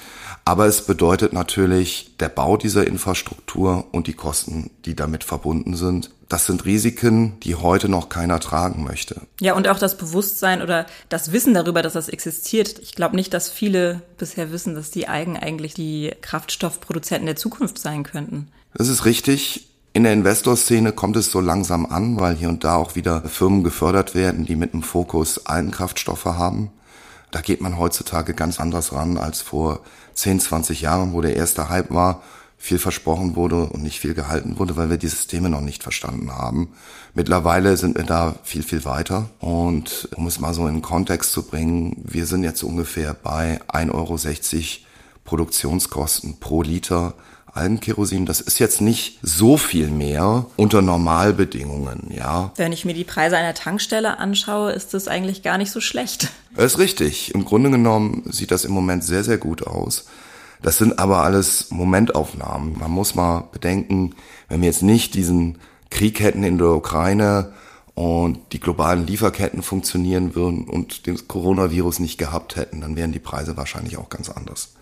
Aber 0.46 0.66
es 0.66 0.82
bedeutet 0.82 1.32
natürlich 1.32 2.16
der 2.20 2.28
Bau 2.28 2.56
dieser 2.56 2.86
Infrastruktur 2.86 3.86
und 3.92 4.06
die 4.06 4.12
Kosten, 4.12 4.70
die 4.84 4.94
damit 4.94 5.24
verbunden 5.24 5.74
sind. 5.74 6.10
Das 6.28 6.46
sind 6.46 6.64
Risiken, 6.66 7.38
die 7.40 7.54
heute 7.54 7.88
noch 7.88 8.08
keiner 8.10 8.40
tragen 8.40 8.84
möchte. 8.84 9.22
Ja, 9.40 9.54
und 9.54 9.68
auch 9.68 9.78
das 9.78 9.96
Bewusstsein 9.96 10.60
oder 10.60 10.86
das 11.08 11.32
Wissen 11.32 11.54
darüber, 11.54 11.80
dass 11.80 11.94
das 11.94 12.08
existiert. 12.08 12.78
Ich 12.80 12.94
glaube 12.94 13.16
nicht, 13.16 13.32
dass 13.32 13.48
viele 13.48 14.02
bisher 14.18 14.52
wissen, 14.52 14.74
dass 14.74 14.90
die 14.90 15.08
Algen 15.08 15.36
eigentlich 15.36 15.72
die 15.72 16.12
Kraftstoffproduzenten 16.20 17.26
der 17.26 17.36
Zukunft 17.36 17.78
sein 17.78 18.02
könnten. 18.02 18.48
Das 18.74 18.88
ist 18.88 19.06
richtig. 19.06 19.68
In 19.94 20.02
der 20.02 20.12
Investorszene 20.12 20.92
kommt 20.92 21.16
es 21.16 21.30
so 21.30 21.40
langsam 21.40 21.86
an, 21.86 22.18
weil 22.18 22.34
hier 22.34 22.48
und 22.48 22.64
da 22.64 22.74
auch 22.74 22.96
wieder 22.96 23.22
Firmen 23.22 23.62
gefördert 23.62 24.14
werden, 24.14 24.44
die 24.44 24.56
mit 24.56 24.74
einem 24.74 24.82
Fokus 24.82 25.46
Algenkraftstoffe 25.46 26.24
haben. 26.24 26.72
Da 27.34 27.40
geht 27.40 27.60
man 27.60 27.78
heutzutage 27.78 28.32
ganz 28.32 28.60
anders 28.60 28.92
ran 28.92 29.18
als 29.18 29.40
vor 29.42 29.80
10, 30.14 30.38
20 30.38 30.82
Jahren, 30.82 31.12
wo 31.12 31.20
der 31.20 31.34
erste 31.34 31.68
Hype 31.68 31.90
war, 31.90 32.22
viel 32.58 32.78
versprochen 32.78 33.34
wurde 33.34 33.66
und 33.66 33.82
nicht 33.82 33.98
viel 33.98 34.14
gehalten 34.14 34.56
wurde, 34.60 34.76
weil 34.76 34.88
wir 34.88 34.98
die 34.98 35.08
Systeme 35.08 35.50
noch 35.50 35.60
nicht 35.60 35.82
verstanden 35.82 36.30
haben. 36.30 36.68
Mittlerweile 37.12 37.76
sind 37.76 37.96
wir 37.96 38.04
da 38.04 38.36
viel, 38.44 38.62
viel 38.62 38.84
weiter. 38.84 39.30
Und 39.40 40.08
um 40.14 40.28
es 40.28 40.38
mal 40.38 40.54
so 40.54 40.68
in 40.68 40.74
den 40.74 40.82
Kontext 40.82 41.32
zu 41.32 41.42
bringen, 41.42 41.96
wir 42.04 42.26
sind 42.26 42.44
jetzt 42.44 42.62
ungefähr 42.62 43.14
bei 43.14 43.60
1,60 43.66 43.90
Euro 43.90 44.16
Produktionskosten 45.24 46.38
pro 46.38 46.62
Liter 46.62 47.14
Algenkerosin, 47.54 48.26
das 48.26 48.40
ist 48.40 48.58
jetzt 48.58 48.80
nicht 48.80 49.18
so 49.22 49.56
viel 49.56 49.88
mehr 49.88 50.46
unter 50.56 50.82
Normalbedingungen, 50.82 52.10
ja. 52.12 52.52
Wenn 52.56 52.72
ich 52.72 52.84
mir 52.84 52.94
die 52.94 53.04
Preise 53.04 53.36
einer 53.36 53.54
Tankstelle 53.54 54.18
anschaue, 54.18 54.72
ist 54.72 54.92
das 54.92 55.06
eigentlich 55.06 55.42
gar 55.42 55.56
nicht 55.56 55.70
so 55.70 55.80
schlecht. 55.80 56.30
Das 56.56 56.74
ist 56.74 56.78
richtig. 56.78 57.32
Im 57.34 57.44
Grunde 57.44 57.70
genommen 57.70 58.24
sieht 58.26 58.50
das 58.50 58.64
im 58.64 58.72
Moment 58.72 59.04
sehr, 59.04 59.22
sehr 59.22 59.38
gut 59.38 59.66
aus. 59.66 60.06
Das 60.62 60.78
sind 60.78 60.98
aber 60.98 61.22
alles 61.22 61.70
Momentaufnahmen. 61.70 62.78
Man 62.78 62.90
muss 62.90 63.14
mal 63.14 63.48
bedenken, 63.52 64.14
wenn 64.48 64.60
wir 64.60 64.68
jetzt 64.68 64.82
nicht 64.82 65.14
diesen 65.14 65.58
Krieg 65.90 66.20
hätten 66.20 66.42
in 66.42 66.58
der 66.58 66.68
Ukraine 66.68 67.52
und 67.94 68.40
die 68.52 68.60
globalen 68.60 69.06
Lieferketten 69.06 69.62
funktionieren 69.62 70.34
würden 70.34 70.68
und 70.68 71.06
den 71.06 71.28
Coronavirus 71.28 72.00
nicht 72.00 72.18
gehabt 72.18 72.56
hätten, 72.56 72.80
dann 72.80 72.96
wären 72.96 73.12
die 73.12 73.20
Preise 73.20 73.56
wahrscheinlich 73.56 73.96
auch 73.96 74.08
ganz 74.08 74.28
anders. 74.28 74.74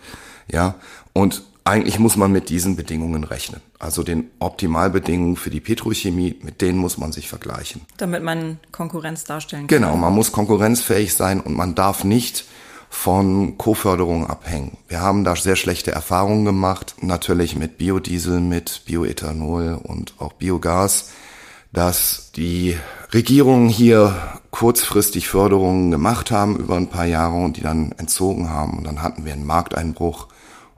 Ja, 0.51 0.77
und 1.13 1.43
eigentlich 1.65 1.99
muss 1.99 2.17
man 2.17 2.33
mit 2.33 2.49
diesen 2.49 2.77
Bedingungen 2.77 3.25
rechnen. 3.25 3.61
Also 3.79 4.03
den 4.03 4.31
Optimalbedingungen 4.41 5.37
für 5.37 5.51
die 5.51 5.61
Petrochemie, 5.61 6.37
mit 6.43 6.61
denen 6.61 6.79
muss 6.79 6.99
man 6.99 7.13
sich 7.13 7.29
vergleichen. 7.29 7.83
Damit 7.97 8.23
man 8.23 8.59
Konkurrenz 8.73 9.25
darstellen 9.25 9.67
kann. 9.67 9.81
Genau, 9.81 9.97
man 9.97 10.13
muss 10.13 10.33
konkurrenzfähig 10.33 11.15
sein 11.15 11.41
und 11.41 11.57
man 11.57 11.75
darf 11.75 12.05
nicht 12.05 12.45
von 12.91 13.57
Koförderung 13.57 14.27
abhängen. 14.27 14.77
Wir 14.87 15.01
haben 15.01 15.25
da 15.25 15.35
sehr 15.35 15.57
schlechte 15.57 15.93
Erfahrungen 15.93 16.45
gemacht, 16.45 16.97
natürlich 17.01 17.57
mit 17.57 17.79
Biodiesel, 17.79 18.41
mit 18.41 18.83
Bioethanol 18.85 19.81
und 19.83 20.15
auch 20.19 20.35
Biogas, 20.35 21.11
dass 21.73 22.33
die 22.37 22.77
Regierungen 23.13 23.69
hier 23.69 24.15
kurzfristig 24.51 25.29
Förderungen 25.29 25.91
gemacht 25.91 26.31
haben 26.31 26.57
über 26.57 26.77
ein 26.77 26.89
paar 26.89 27.07
Jahre 27.07 27.37
und 27.37 27.57
die 27.57 27.63
dann 27.63 27.93
entzogen 27.93 28.51
haben 28.51 28.79
und 28.79 28.85
dann 28.85 29.01
hatten 29.01 29.25
wir 29.25 29.33
einen 29.33 29.47
Markteinbruch 29.47 30.29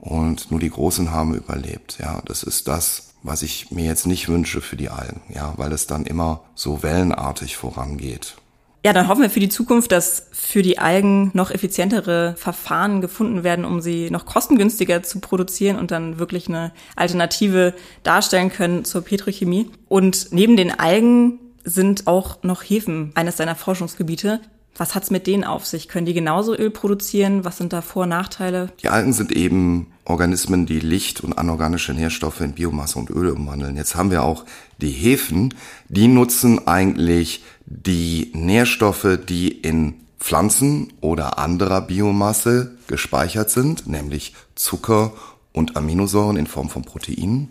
und 0.04 0.50
nur 0.50 0.60
die 0.60 0.70
Großen 0.70 1.10
haben 1.10 1.34
überlebt. 1.34 1.98
Ja, 1.98 2.22
das 2.26 2.42
ist 2.42 2.68
das, 2.68 3.14
was 3.22 3.42
ich 3.42 3.70
mir 3.70 3.86
jetzt 3.86 4.06
nicht 4.06 4.28
wünsche 4.28 4.60
für 4.60 4.76
die 4.76 4.90
Algen, 4.90 5.22
ja, 5.34 5.54
weil 5.56 5.72
es 5.72 5.86
dann 5.86 6.04
immer 6.04 6.42
so 6.54 6.82
wellenartig 6.82 7.56
vorangeht. 7.56 8.36
Ja, 8.84 8.92
dann 8.92 9.08
hoffen 9.08 9.22
wir 9.22 9.30
für 9.30 9.40
die 9.40 9.48
Zukunft, 9.48 9.92
dass 9.92 10.26
für 10.32 10.60
die 10.60 10.78
Algen 10.78 11.30
noch 11.32 11.50
effizientere 11.50 12.34
Verfahren 12.36 13.00
gefunden 13.00 13.42
werden, 13.42 13.64
um 13.64 13.80
sie 13.80 14.10
noch 14.10 14.26
kostengünstiger 14.26 15.02
zu 15.02 15.20
produzieren 15.20 15.78
und 15.78 15.90
dann 15.90 16.18
wirklich 16.18 16.48
eine 16.48 16.70
Alternative 16.94 17.72
darstellen 18.02 18.50
können 18.50 18.84
zur 18.84 19.00
Petrochemie. 19.00 19.70
Und 19.88 20.28
neben 20.32 20.58
den 20.58 20.78
Algen 20.78 21.38
sind 21.64 22.06
auch 22.06 22.42
noch 22.42 22.62
Hefen 22.62 23.12
eines 23.14 23.38
seiner 23.38 23.54
Forschungsgebiete. 23.54 24.40
Was 24.76 24.94
hat's 24.94 25.10
mit 25.10 25.26
denen 25.26 25.44
auf 25.44 25.64
sich? 25.64 25.88
Können 25.88 26.04
die 26.04 26.12
genauso 26.12 26.54
Öl 26.54 26.70
produzieren? 26.70 27.46
Was 27.46 27.56
sind 27.56 27.72
da 27.72 27.80
Vor- 27.80 28.02
und 28.02 28.10
Nachteile? 28.10 28.70
Die 28.82 28.90
Algen 28.90 29.14
sind 29.14 29.32
eben 29.32 29.93
Organismen, 30.04 30.66
die 30.66 30.80
Licht 30.80 31.22
und 31.22 31.38
anorganische 31.38 31.94
Nährstoffe 31.94 32.40
in 32.40 32.52
Biomasse 32.52 32.98
und 32.98 33.10
Öl 33.10 33.30
umwandeln. 33.30 33.76
Jetzt 33.76 33.94
haben 33.94 34.10
wir 34.10 34.22
auch 34.22 34.44
die 34.80 34.90
Hefen, 34.90 35.54
die 35.88 36.08
nutzen 36.08 36.66
eigentlich 36.66 37.42
die 37.66 38.30
Nährstoffe, 38.34 39.18
die 39.28 39.48
in 39.48 39.94
Pflanzen 40.18 40.92
oder 41.00 41.38
anderer 41.38 41.80
Biomasse 41.80 42.76
gespeichert 42.86 43.50
sind, 43.50 43.86
nämlich 43.86 44.34
Zucker 44.54 45.12
und 45.52 45.76
Aminosäuren 45.76 46.36
in 46.36 46.46
Form 46.46 46.68
von 46.68 46.82
Proteinen 46.82 47.50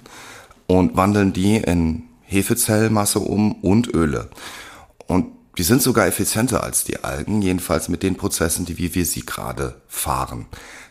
und 0.67 0.95
wandeln 0.95 1.33
die 1.33 1.57
in 1.57 2.03
Hefezellmasse 2.21 3.19
um 3.19 3.53
und 3.53 3.93
Öle. 3.93 4.29
Und 5.07 5.27
die 5.57 5.63
sind 5.63 5.81
sogar 5.81 6.07
effizienter 6.07 6.63
als 6.63 6.83
die 6.83 7.03
Algen, 7.03 7.41
jedenfalls 7.41 7.89
mit 7.89 8.01
den 8.01 8.15
Prozessen, 8.15 8.65
die 8.65 8.77
wie 8.77 8.95
wir 8.95 9.05
sie 9.05 9.25
gerade 9.25 9.81
fahren. 9.87 10.47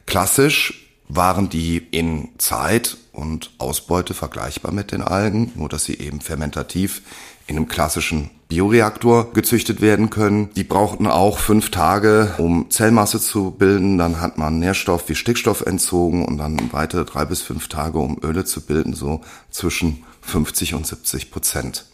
Klassisch 0.07 0.92
waren 1.09 1.49
die 1.49 1.77
in 1.77 2.31
Zeit 2.39 2.97
und 3.13 3.51
Ausbeute 3.59 4.15
vergleichbar 4.15 4.73
mit 4.73 4.93
den 4.93 5.03
Algen, 5.03 5.53
nur 5.55 5.69
dass 5.69 5.85
sie 5.85 5.99
eben 5.99 6.21
fermentativ 6.21 7.03
in 7.47 7.57
einem 7.57 7.69
klassischen 7.69 8.31
Bioreaktor 8.49 9.33
gezüchtet 9.33 9.81
werden 9.81 10.11
können. 10.11 10.51
Die 10.55 10.65
brauchten 10.65 11.07
auch 11.07 11.39
fünf 11.39 11.71
Tage, 11.71 12.35
um 12.39 12.71
Zellmasse 12.71 13.21
zu 13.21 13.51
bilden. 13.51 13.99
Dann 13.99 14.21
hat 14.21 14.39
man 14.39 14.59
Nährstoff 14.59 15.09
wie 15.09 15.15
Stickstoff 15.15 15.63
entzogen 15.63 16.25
und 16.25 16.39
dann 16.39 16.73
weitere 16.73 17.05
drei 17.05 17.25
bis 17.25 17.43
fünf 17.43 17.69
Tage, 17.69 17.99
um 17.99 18.19
Öle 18.23 18.45
zu 18.45 18.61
bilden, 18.61 18.95
so 18.95 19.21
zwischen 19.51 20.05
50 20.23 20.75
und 20.75 20.87
70 20.87 21.31
Prozent. 21.31 21.87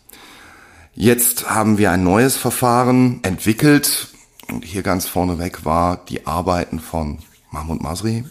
Jetzt 0.94 1.48
haben 1.48 1.78
wir 1.78 1.92
ein 1.92 2.02
neues 2.02 2.36
Verfahren 2.36 3.20
entwickelt. 3.22 4.08
Und 4.48 4.64
hier 4.64 4.82
ganz 4.82 5.06
vorneweg 5.06 5.64
war 5.64 6.04
die 6.08 6.26
Arbeiten 6.26 6.80
von 6.80 7.18
Mahmoud 7.50 7.82
Masri 7.82 8.24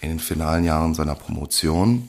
in 0.00 0.10
den 0.10 0.20
finalen 0.20 0.64
Jahren 0.64 0.94
seiner 0.94 1.14
Promotion. 1.14 2.08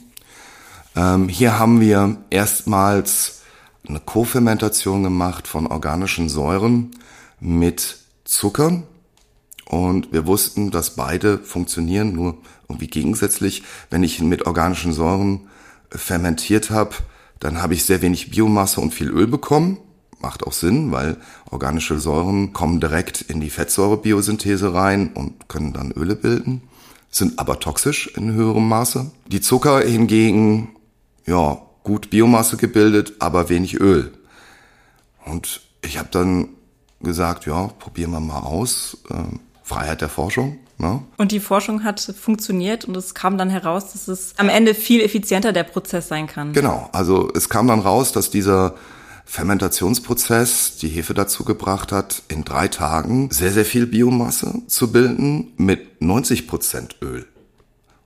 Ähm, 0.96 1.30
hier 1.30 1.58
haben 1.60 1.82
wir 1.82 2.18
erstmals 2.30 3.42
eine 3.88 4.00
Kofermentation 4.00 5.04
gemacht 5.04 5.48
von 5.48 5.68
organischen 5.68 6.30
Säuren 6.30 6.92
mit 7.40 7.98
Zuckern. 8.26 8.84
Und 9.66 10.12
wir 10.12 10.26
wussten, 10.26 10.72
dass 10.72 10.96
beide 10.96 11.38
funktionieren, 11.38 12.14
nur 12.14 12.38
irgendwie 12.68 12.88
gegensätzlich. 12.88 13.64
Wenn 13.90 14.04
ich 14.04 14.20
mit 14.20 14.46
organischen 14.46 14.94
Säuren 14.94 15.48
fermentiert 15.90 16.70
habe, 16.70 16.96
dann 17.40 17.62
habe 17.62 17.74
ich 17.74 17.86
sehr 17.86 18.02
wenig 18.02 18.32
Biomasse 18.32 18.82
und 18.82 18.94
viel 18.94 19.10
Öl 19.10 19.28
bekommen. 19.28 19.78
Macht 20.20 20.46
auch 20.46 20.54
Sinn, 20.54 20.92
weil 20.92 21.18
organische 21.50 22.00
Säuren 22.00 22.52
kommen 22.52 22.82
direkt 22.82 23.22
in 23.22 23.40
die 23.40 23.50
Fettsäurebiosynthese 23.50 24.74
rein 24.74 25.14
und 25.14 25.48
können 25.48 25.72
dann 25.72 25.92
Öle 25.92 26.16
bilden, 26.16 26.62
sind 27.10 27.40
aber 27.40 27.60
toxisch 27.60 28.08
in 28.16 28.34
höherem 28.34 28.68
Maße. 28.68 29.12
Die 29.28 29.42
Zucker 29.42 29.82
hingegen, 29.82 30.76
ja, 31.26 31.62
gut 31.84 32.10
Biomasse 32.10 32.58
gebildet, 32.58 33.14
aber 33.20 33.50
wenig 33.50 33.80
Öl. 33.80 34.14
Und 35.26 35.62
ich 35.84 35.98
habe 35.98 36.10
dann 36.12 36.50
gesagt, 37.02 37.46
ja, 37.46 37.68
probieren 37.80 38.12
wir 38.12 38.20
mal 38.20 38.42
aus. 38.42 38.98
Äh, 39.10 39.38
Freiheit 39.64 40.02
der 40.02 40.10
Forschung. 40.10 40.58
Ne? 40.80 41.04
Und 41.18 41.32
die 41.32 41.40
Forschung 41.40 41.84
hat 41.84 42.00
funktioniert 42.00 42.86
und 42.86 42.98
es 42.98 43.14
kam 43.14 43.38
dann 43.38 43.50
heraus, 43.50 43.92
dass 43.92 44.08
es 44.08 44.34
am 44.38 44.50
Ende 44.50 44.74
viel 44.74 45.02
effizienter 45.02 45.54
der 45.54 45.64
Prozess 45.64 46.08
sein 46.08 46.26
kann. 46.26 46.54
Genau, 46.54 46.90
also 46.92 47.30
es 47.36 47.50
kam 47.50 47.68
dann 47.68 47.82
raus, 47.82 48.12
dass 48.12 48.32
dieser 48.32 48.76
Fermentationsprozess 49.30 50.78
die 50.78 50.88
Hefe 50.88 51.14
dazu 51.14 51.44
gebracht 51.44 51.92
hat, 51.92 52.24
in 52.30 52.44
drei 52.44 52.68
Tagen 52.68 53.30
sehr, 53.30 53.52
sehr 53.52 53.64
viel 53.64 53.86
Biomasse 53.86 54.64
zu 54.66 54.92
bilden 54.92 55.54
mit 55.56 56.02
90 56.02 56.48
Prozent 56.48 56.96
Öl. 57.04 57.28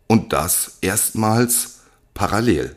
Und 0.07 0.33
das 0.33 0.79
erstmals 0.81 1.79
parallel. 2.13 2.75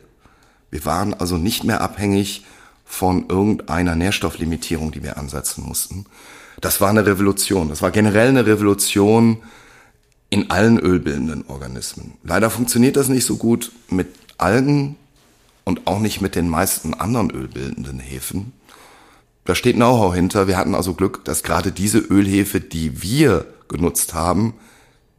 Wir 0.71 0.85
waren 0.85 1.13
also 1.13 1.35
nicht 1.35 1.65
mehr 1.65 1.81
abhängig 1.81 2.45
von 2.85 3.27
irgendeiner 3.27 3.95
Nährstofflimitierung, 3.95 4.93
die 4.93 5.03
wir 5.03 5.17
ansetzen 5.17 5.65
mussten. 5.65 6.05
Das 6.61 6.79
war 6.79 6.89
eine 6.89 7.05
Revolution. 7.05 7.67
Das 7.67 7.81
war 7.81 7.91
generell 7.91 8.29
eine 8.29 8.45
Revolution 8.45 9.43
in 10.29 10.49
allen 10.51 10.79
ölbildenden 10.79 11.45
Organismen. 11.47 12.13
Leider 12.23 12.49
funktioniert 12.49 12.95
das 12.95 13.09
nicht 13.09 13.25
so 13.25 13.35
gut 13.35 13.73
mit 13.89 14.07
Algen 14.37 14.95
und 15.67 15.85
auch 15.85 15.99
nicht 15.99 16.21
mit 16.21 16.35
den 16.35 16.47
meisten 16.47 16.93
anderen 16.93 17.29
ölbildenden 17.29 17.99
Hefen. 17.99 18.53
Da 19.43 19.53
steht 19.53 19.75
Know-how 19.75 20.15
hinter. 20.15 20.47
Wir 20.47 20.55
hatten 20.55 20.73
also 20.73 20.93
Glück, 20.93 21.25
dass 21.25 21.43
gerade 21.43 21.73
diese 21.73 21.97
Ölhefe, 21.97 22.61
die 22.61 23.01
wir 23.01 23.45
genutzt 23.67 24.13
haben, 24.13 24.53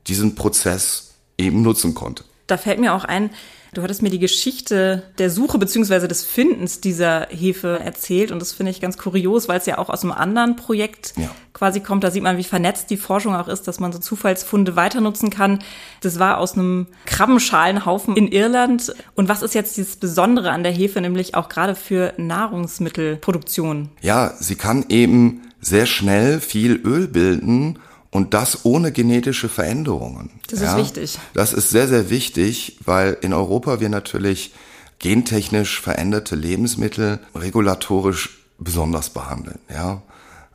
diesen 0.06 0.36
Prozess 0.36 1.16
eben 1.36 1.60
nutzen 1.60 1.94
konnte. 1.94 2.24
Da 2.46 2.56
fällt 2.56 2.80
mir 2.80 2.94
auch 2.94 3.04
ein, 3.04 3.28
Du 3.74 3.82
hattest 3.82 4.02
mir 4.02 4.10
die 4.10 4.18
Geschichte 4.18 5.02
der 5.18 5.30
Suche 5.30 5.58
beziehungsweise 5.58 6.08
des 6.08 6.24
Findens 6.24 6.80
dieser 6.80 7.28
Hefe 7.30 7.80
erzählt 7.84 8.30
und 8.30 8.40
das 8.40 8.52
finde 8.52 8.70
ich 8.70 8.80
ganz 8.80 8.96
kurios, 8.96 9.48
weil 9.48 9.58
es 9.58 9.66
ja 9.66 9.78
auch 9.78 9.90
aus 9.90 10.02
einem 10.02 10.12
anderen 10.12 10.56
Projekt 10.56 11.12
ja. 11.16 11.30
quasi 11.52 11.80
kommt. 11.80 12.04
Da 12.04 12.10
sieht 12.10 12.22
man, 12.22 12.38
wie 12.38 12.44
vernetzt 12.44 12.90
die 12.90 12.96
Forschung 12.96 13.34
auch 13.34 13.48
ist, 13.48 13.68
dass 13.68 13.80
man 13.80 13.92
so 13.92 13.98
Zufallsfunde 13.98 14.76
weiter 14.76 15.00
nutzen 15.00 15.30
kann. 15.30 15.58
Das 16.00 16.18
war 16.18 16.38
aus 16.38 16.54
einem 16.54 16.86
Krabbenschalenhaufen 17.04 18.16
in 18.16 18.28
Irland. 18.28 18.94
Und 19.14 19.28
was 19.28 19.42
ist 19.42 19.54
jetzt 19.54 19.76
dieses 19.76 19.96
Besondere 19.96 20.50
an 20.50 20.62
der 20.62 20.72
Hefe, 20.72 21.00
nämlich 21.00 21.34
auch 21.34 21.48
gerade 21.48 21.74
für 21.74 22.14
Nahrungsmittelproduktion? 22.16 23.90
Ja, 24.00 24.34
sie 24.38 24.54
kann 24.54 24.86
eben 24.88 25.42
sehr 25.60 25.86
schnell 25.86 26.40
viel 26.40 26.76
Öl 26.76 27.08
bilden 27.08 27.78
und 28.10 28.34
das 28.34 28.64
ohne 28.64 28.92
genetische 28.92 29.48
Veränderungen. 29.48 30.30
Das 30.48 30.60
ja, 30.60 30.72
ist 30.72 30.78
wichtig. 30.78 31.18
Das 31.34 31.52
ist 31.52 31.70
sehr, 31.70 31.88
sehr 31.88 32.10
wichtig, 32.10 32.78
weil 32.84 33.16
in 33.20 33.32
Europa 33.32 33.80
wir 33.80 33.88
natürlich 33.88 34.52
gentechnisch 34.98 35.80
veränderte 35.80 36.34
Lebensmittel 36.34 37.20
regulatorisch 37.34 38.38
besonders 38.58 39.10
behandeln. 39.10 39.58
Ja. 39.72 40.02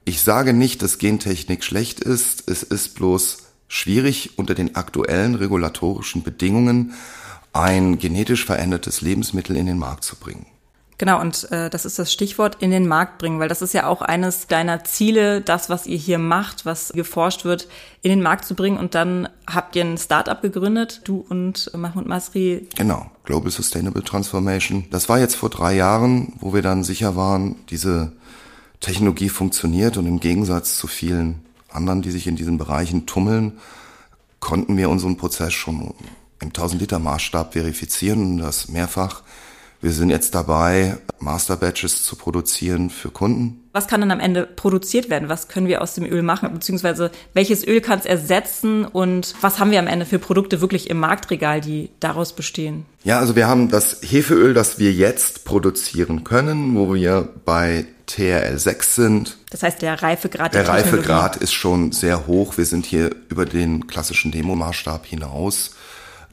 Ich 0.06 0.22
sage 0.22 0.54
nicht, 0.54 0.82
dass 0.82 0.98
Gentechnik 0.98 1.64
schlecht 1.64 2.02
ist. 2.02 2.50
Es 2.50 2.64
ist 2.64 2.96
bloß 2.96 3.38
schwierig 3.68 4.38
unter 4.38 4.54
den 4.54 4.76
aktuellen 4.76 5.36
regulatorischen 5.36 6.24
Bedingungen 6.24 6.94
ein 7.54 8.00
genetisch 8.00 8.46
verändertes 8.46 9.02
Lebensmittel 9.02 9.56
in 9.56 9.68
den 9.68 9.78
Markt 9.78 10.04
zu 10.04 10.16
bringen. 10.16 10.46
Genau, 10.98 11.20
und 11.20 11.52
äh, 11.52 11.70
das 11.70 11.86
ist 11.86 11.98
das 11.98 12.14
Stichwort 12.14 12.58
in 12.60 12.72
den 12.72 12.88
Markt 12.88 13.18
bringen, 13.18 13.40
weil 13.40 13.50
das 13.50 13.62
ist 13.62 13.74
ja 13.74 13.88
auch 13.88 14.02
eines 14.02 14.48
deiner 14.48 14.84
Ziele, 14.84 15.42
das, 15.42 15.70
was 15.70 15.88
ihr 15.88 15.98
hier 15.98 16.20
macht, 16.20 16.66
was 16.66 16.94
geforscht 16.94 17.46
wird, 17.46 17.68
in 18.02 18.10
den 18.10 18.22
Markt 18.22 18.46
zu 18.46 18.56
bringen. 18.56 18.78
Und 18.78 18.96
dann 18.96 19.28
habt 19.48 19.76
ihr 19.76 19.84
ein 19.84 19.98
Startup 19.98 20.42
gegründet, 20.42 21.02
du 21.06 21.26
und 21.28 21.72
Mahmoud 21.76 22.06
Masri. 22.06 22.68
Genau, 22.76 23.10
Global 23.24 23.52
Sustainable 23.52 24.04
Transformation. 24.04 24.86
Das 24.92 25.10
war 25.10 25.20
jetzt 25.20 25.36
vor 25.36 25.50
drei 25.50 25.76
Jahren, 25.76 26.34
wo 26.40 26.54
wir 26.54 26.62
dann 26.62 26.84
sicher 26.84 27.16
waren, 27.16 27.56
diese 27.70 28.12
Technologie 28.80 29.30
funktioniert 29.30 29.98
und 29.98 30.06
im 30.06 30.20
Gegensatz 30.20 30.78
zu 30.78 30.88
vielen 30.88 31.44
anderen, 31.70 32.02
die 32.02 32.12
sich 32.12 32.28
in 32.28 32.36
diesen 32.36 32.58
Bereichen 32.58 33.06
tummeln, 33.06 33.54
konnten 34.40 34.78
wir 34.78 34.90
unseren 34.90 35.18
Prozess 35.18 35.54
schon 35.54 35.94
im 36.42 36.52
1000-Liter-Maßstab 36.52 37.54
verifizieren 37.54 38.34
und 38.34 38.38
das 38.40 38.68
mehrfach 38.68 39.24
wir 39.84 39.92
sind 39.92 40.10
jetzt 40.10 40.34
dabei, 40.34 40.98
Master 41.20 41.58
Batches 41.58 42.04
zu 42.04 42.16
produzieren 42.16 42.90
für 42.90 43.10
Kunden. 43.10 43.68
Was 43.74 43.88
kann 43.88 44.00
dann 44.00 44.12
am 44.12 44.22
Ende 44.22 44.46
produziert 44.46 45.10
werden? 45.10 45.28
Was 45.28 45.50
können 45.50 45.68
wir 45.68 45.82
aus 45.82 45.94
dem 45.94 46.06
Öl 46.06 46.22
machen? 46.22 46.54
Beziehungsweise 46.54 47.12
welches 47.34 47.68
Öl 47.68 47.82
kann 47.82 48.00
es 48.00 48.06
ersetzen? 48.06 48.86
Und 48.86 49.36
was 49.42 49.60
haben 49.60 49.72
wir 49.72 49.80
am 49.80 49.88
Ende 49.88 50.06
für 50.06 50.20
Produkte 50.20 50.62
wirklich 50.62 50.90
im 50.90 51.00
Marktregal, 51.00 51.60
die 51.60 51.90
daraus 52.00 52.34
bestehen? 52.34 52.86
Ja, 53.04 53.20
also 53.20 53.36
wir 53.36 53.48
haben 53.48 53.70
das 53.70 53.98
Hefeöl, 54.02 54.54
das 54.54 54.80
wir 54.80 54.94
jetzt 54.94 55.44
produzieren 55.44 56.24
können, 56.24 56.78
wo 56.78 56.94
wir 56.94 57.28
bei 57.44 57.86
TRL 58.06 58.58
6 58.58 58.96
sind. 58.96 59.38
Das 59.50 59.64
heißt, 59.64 59.82
der 59.82 60.02
Reifegrad 60.02 60.54
der, 60.54 60.64
der 60.64 60.74
Reifegrad 60.74 61.36
ist 61.36 61.52
schon 61.52 61.92
sehr 61.92 62.26
hoch. 62.26 62.56
Wir 62.56 62.66
sind 62.66 62.86
hier 62.86 63.14
über 63.28 63.46
den 63.46 63.88
klassischen 63.88 64.32
Demomaßstab 64.32 65.06
hinaus. 65.06 65.76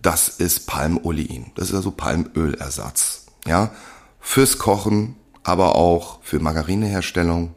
Das 0.02 0.28
ist 0.28 0.68
Palmolein. 0.68 1.50
Das 1.56 1.70
ist 1.70 1.74
also 1.74 1.90
Palmölersatz 1.90 3.20
ja, 3.50 3.70
fürs 4.20 4.58
Kochen, 4.58 5.16
aber 5.42 5.74
auch 5.74 6.20
für 6.22 6.38
Margarineherstellung, 6.38 7.52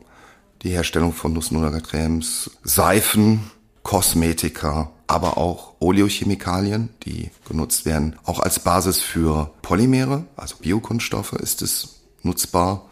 die 0.64 0.72
Herstellung 0.72 1.14
von 1.14 1.34
Nussnusscremes, 1.34 2.50
Seifen, 2.64 3.52
Kosmetika, 3.84 4.90
aber 5.06 5.38
auch 5.38 5.76
Oleochemikalien, 5.80 6.90
die 7.04 7.30
genutzt 7.48 7.86
werden. 7.86 8.16
Auch 8.24 8.40
als 8.40 8.60
Basis 8.60 9.00
für 9.02 9.52
Polymere, 9.62 10.26
also 10.36 10.56
Biokunststoffe 10.60 11.34
ist 11.34 11.62
es 11.62 12.02
nutzbar 12.24 12.86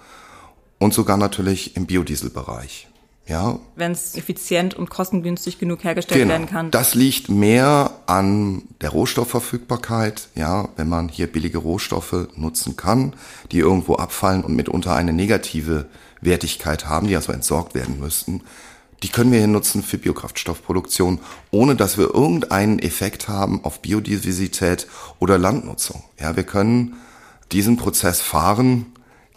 und 0.77 0.93
sogar 0.93 1.17
natürlich 1.17 1.75
im 1.75 1.88
Biodieselbereich. 1.88 2.88
Ja. 3.27 3.60
Wenn 3.75 3.91
es 3.91 4.15
effizient 4.15 4.73
und 4.73 4.89
kostengünstig 4.89 5.60
genug 5.60 5.84
hergestellt 5.84 6.21
genau. 6.21 6.31
werden 6.31 6.47
kann. 6.47 6.71
Das 6.71 6.95
liegt 6.95 7.29
mehr 7.29 7.91
an 8.07 8.63
der 8.81 8.89
Rohstoffverfügbarkeit, 8.89 10.29
ja, 10.36 10.69
wenn 10.75 10.89
man 10.89 11.07
hier 11.07 11.27
billige 11.27 11.60
Rohstoffe 11.60 12.27
nutzen 12.36 12.75
kann, 12.75 13.13
die 13.51 13.60
irgendwo 13.60 13.95
abfallen 13.95 14.43
und 14.43 14.55
mitunter 14.55 14.95
eine 14.95 15.13
negative 15.13 15.86
Wertigkeit 16.19 16.88
haben, 16.88 17.07
die 17.07 17.15
also 17.15 17.31
entsorgt 17.31 17.75
werden 17.75 17.99
müssten. 17.99 18.41
Die 19.03 19.10
können 19.10 19.31
wir 19.31 19.39
hier 19.39 19.47
nutzen 19.47 19.81
für 19.81 19.97
Biokraftstoffproduktion, 19.97 21.19
ohne 21.49 21.75
dass 21.75 21.97
wir 21.97 22.13
irgendeinen 22.13 22.79
Effekt 22.79 23.27
haben 23.27 23.63
auf 23.63 23.81
Biodiversität 23.81 24.88
oder 25.19 25.38
Landnutzung. 25.38 26.03
Ja, 26.19 26.36
wir 26.36 26.43
können 26.43 26.95
diesen 27.51 27.77
Prozess 27.77 28.21
fahren 28.21 28.88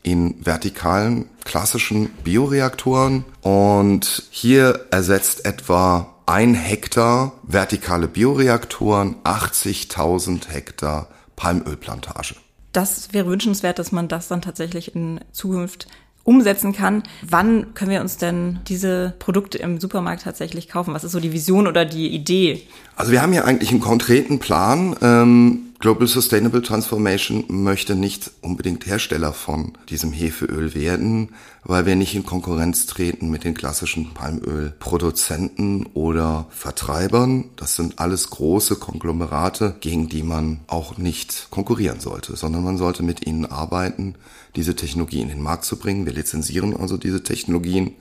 in 0.05 0.37
vertikalen 0.45 1.27
klassischen 1.45 2.11
Bioreaktoren 2.23 3.25
und 3.43 4.23
hier 4.31 4.87
ersetzt 4.93 5.45
etwa 5.45 6.15
ein 6.27 6.55
Hektar 6.55 7.33
vertikale 7.43 8.07
Bioreaktoren 8.07 9.17
80.000 9.25 10.49
Hektar 10.49 11.09
Palmölplantage. 11.37 12.37
Das 12.73 13.13
wäre 13.13 13.27
wünschenswert, 13.27 13.79
dass 13.79 13.93
man 13.93 14.09
das 14.09 14.29
dann 14.29 14.43
tatsächlich 14.43 14.95
in 14.95 15.21
Zukunft 15.33 15.87
umsetzen 16.25 16.73
kann. 16.73 17.03
Wann 17.23 17.75
können 17.75 17.91
wir 17.91 18.01
uns 18.01 18.17
denn 18.17 18.61
diese 18.67 19.15
Produkte 19.19 19.59
im 19.59 19.79
Supermarkt 19.79 20.23
tatsächlich 20.23 20.69
kaufen? 20.69 20.95
Was 20.95 21.05
ist 21.05 21.13
so 21.13 21.21
die 21.21 21.33
Vision 21.33 21.67
oder 21.67 21.85
die 21.85 22.09
Idee? 22.09 22.63
Also 22.97 23.13
wir 23.13 23.23
haben 23.23 23.33
ja 23.33 23.45
eigentlich 23.45 23.71
einen 23.71 23.81
konkreten 23.81 24.39
Plan. 24.39 25.64
Global 25.81 26.07
Sustainable 26.07 26.63
Transformation 26.63 27.45
möchte 27.49 27.95
nicht 27.95 28.31
unbedingt 28.41 28.87
Hersteller 28.87 29.33
von 29.33 29.73
diesem 29.91 30.13
Hefeöl 30.13 30.75
werden, 30.75 31.31
weil 31.63 31.85
wir 31.85 31.95
nicht 31.95 32.15
in 32.15 32.25
Konkurrenz 32.25 32.87
treten 32.87 33.31
mit 33.31 33.45
den 33.45 33.55
klassischen 33.55 34.15
Palmölproduzenten 34.15 35.87
oder 35.93 36.47
Vertreibern. 36.51 37.51
Das 37.57 37.77
sind 37.77 37.99
alles 37.99 38.31
große 38.31 38.77
Konglomerate, 38.77 39.77
gegen 39.81 40.09
die 40.09 40.23
man 40.23 40.61
auch 40.69 40.97
nicht 40.97 41.49
konkurrieren 41.51 42.01
sollte, 42.01 42.37
sondern 42.37 42.65
man 42.65 42.79
sollte 42.79 43.03
mit 43.03 43.27
ihnen 43.27 43.45
arbeiten, 43.45 44.15
diese 44.57 44.77
Technologie 44.77 45.21
in 45.21 45.29
den 45.29 45.43
Markt 45.43 45.67
zu 45.67 45.77
bringen. 45.77 46.07
Wir 46.07 46.15
lizenzieren 46.15 46.75
also 46.75 46.97
diese 46.97 47.23
Technologien 47.23 47.93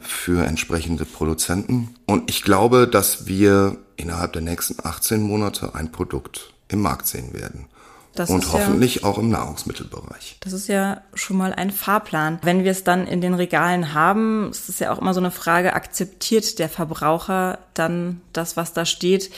für 0.00 0.46
entsprechende 0.46 1.04
Produzenten. 1.04 1.94
Und 2.06 2.30
ich 2.30 2.42
glaube, 2.42 2.88
dass 2.88 3.26
wir 3.26 3.76
innerhalb 3.96 4.32
der 4.32 4.42
nächsten 4.42 4.76
18 4.82 5.20
Monate 5.20 5.74
ein 5.74 5.92
Produkt 5.92 6.54
im 6.68 6.80
Markt 6.80 7.06
sehen 7.06 7.32
werden. 7.32 7.66
Das 8.14 8.30
und 8.30 8.52
hoffentlich 8.52 8.96
ja, 8.96 9.04
auch 9.04 9.18
im 9.18 9.28
Nahrungsmittelbereich. 9.28 10.38
Das 10.40 10.52
ist 10.52 10.66
ja 10.66 11.02
schon 11.14 11.36
mal 11.36 11.52
ein 11.52 11.70
Fahrplan. 11.70 12.40
Wenn 12.42 12.64
wir 12.64 12.72
es 12.72 12.82
dann 12.82 13.06
in 13.06 13.20
den 13.20 13.34
Regalen 13.34 13.94
haben, 13.94 14.50
ist 14.50 14.68
es 14.68 14.80
ja 14.80 14.92
auch 14.92 14.98
immer 14.98 15.14
so 15.14 15.20
eine 15.20 15.30
Frage, 15.30 15.74
akzeptiert 15.74 16.58
der 16.58 16.68
Verbraucher 16.68 17.58
dann 17.74 18.20
das, 18.32 18.56
was 18.56 18.72
da 18.72 18.84
steht? 18.86 19.30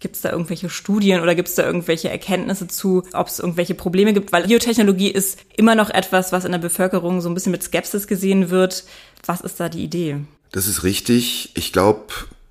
Gibt 0.00 0.16
es 0.16 0.22
da 0.22 0.32
irgendwelche 0.32 0.68
Studien 0.68 1.20
oder 1.20 1.36
gibt 1.36 1.48
es 1.48 1.54
da 1.54 1.64
irgendwelche 1.64 2.10
Erkenntnisse 2.10 2.66
zu, 2.66 3.04
ob 3.12 3.28
es 3.28 3.38
irgendwelche 3.38 3.74
Probleme 3.74 4.12
gibt? 4.12 4.32
Weil 4.32 4.48
Biotechnologie 4.48 5.10
ist 5.10 5.38
immer 5.56 5.76
noch 5.76 5.90
etwas, 5.90 6.32
was 6.32 6.44
in 6.44 6.52
der 6.52 6.58
Bevölkerung 6.58 7.20
so 7.20 7.28
ein 7.28 7.34
bisschen 7.34 7.52
mit 7.52 7.62
Skepsis 7.62 8.08
gesehen 8.08 8.50
wird. 8.50 8.84
Was 9.24 9.42
ist 9.42 9.60
da 9.60 9.68
die 9.68 9.84
Idee? 9.84 10.18
Das 10.50 10.66
ist 10.66 10.82
richtig. 10.82 11.52
Ich 11.54 11.72
glaube, 11.72 12.02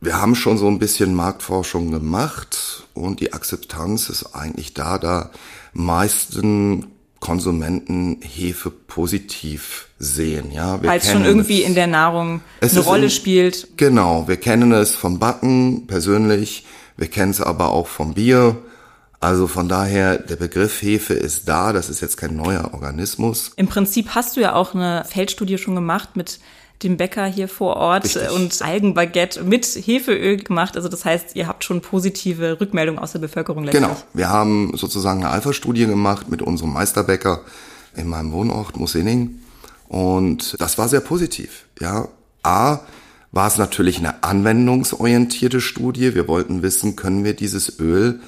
wir 0.03 0.19
haben 0.19 0.35
schon 0.35 0.57
so 0.57 0.67
ein 0.67 0.79
bisschen 0.79 1.15
Marktforschung 1.15 1.91
gemacht 1.91 2.83
und 2.93 3.19
die 3.19 3.33
Akzeptanz 3.33 4.09
ist 4.09 4.35
eigentlich 4.35 4.73
da, 4.73 4.97
da 4.97 5.31
meisten 5.73 6.87
Konsumenten 7.19 8.19
Hefe 8.21 8.69
positiv 8.69 9.87
sehen. 9.97 10.51
Ja, 10.51 10.83
Weil 10.83 10.99
es 10.99 11.09
schon 11.09 11.23
irgendwie 11.23 11.61
es. 11.61 11.67
in 11.69 11.73
der 11.73 11.87
Nahrung 11.87 12.41
eine 12.59 12.79
Rolle 12.81 13.05
in, 13.05 13.09
spielt. 13.09 13.77
Genau, 13.77 14.27
wir 14.27 14.35
kennen 14.35 14.73
es 14.73 14.93
vom 14.93 15.19
Backen 15.19 15.87
persönlich, 15.87 16.65
wir 16.97 17.07
kennen 17.07 17.31
es 17.31 17.39
aber 17.39 17.71
auch 17.71 17.87
vom 17.87 18.13
Bier. 18.13 18.57
Also 19.21 19.47
von 19.47 19.69
daher, 19.69 20.17
der 20.17 20.35
Begriff 20.35 20.81
Hefe 20.81 21.13
ist 21.13 21.47
da, 21.47 21.71
das 21.71 21.89
ist 21.89 22.01
jetzt 22.01 22.17
kein 22.17 22.35
neuer 22.35 22.73
Organismus. 22.73 23.53
Im 23.55 23.69
Prinzip 23.69 24.09
hast 24.09 24.35
du 24.35 24.41
ja 24.41 24.53
auch 24.53 24.75
eine 24.75 25.05
Feldstudie 25.05 25.57
schon 25.57 25.75
gemacht 25.75 26.17
mit 26.17 26.41
dem 26.83 26.97
Bäcker 26.97 27.25
hier 27.25 27.47
vor 27.47 27.77
Ort 27.77 28.05
Richtig. 28.05 28.29
und 28.31 28.61
Algenbaguette 28.61 29.43
mit 29.43 29.65
Hefeöl 29.65 30.37
gemacht. 30.37 30.75
Also 30.75 30.89
das 30.89 31.05
heißt, 31.05 31.35
ihr 31.35 31.47
habt 31.47 31.63
schon 31.63 31.81
positive 31.81 32.59
Rückmeldungen 32.59 32.99
aus 33.01 33.13
der 33.13 33.19
Bevölkerung 33.19 33.63
letztlich. 33.63 33.83
Genau. 33.83 33.97
Wir 34.13 34.29
haben 34.29 34.75
sozusagen 34.75 35.23
eine 35.23 35.29
Alpha-Studie 35.29 35.85
gemacht 35.85 36.29
mit 36.29 36.41
unserem 36.41 36.73
Meisterbäcker 36.73 37.41
in 37.95 38.07
meinem 38.07 38.31
Wohnort 38.31 38.77
Musinning. 38.77 39.39
Und 39.87 40.59
das 40.59 40.77
war 40.77 40.89
sehr 40.89 41.01
positiv. 41.01 41.65
Ja, 41.79 42.07
A, 42.43 42.79
war 43.31 43.47
es 43.47 43.57
natürlich 43.57 43.97
eine 43.97 44.23
anwendungsorientierte 44.23 45.61
Studie. 45.61 46.13
Wir 46.13 46.27
wollten 46.27 46.61
wissen, 46.61 46.95
können 46.95 47.23
wir 47.23 47.35
dieses 47.35 47.79
Öl 47.79 48.19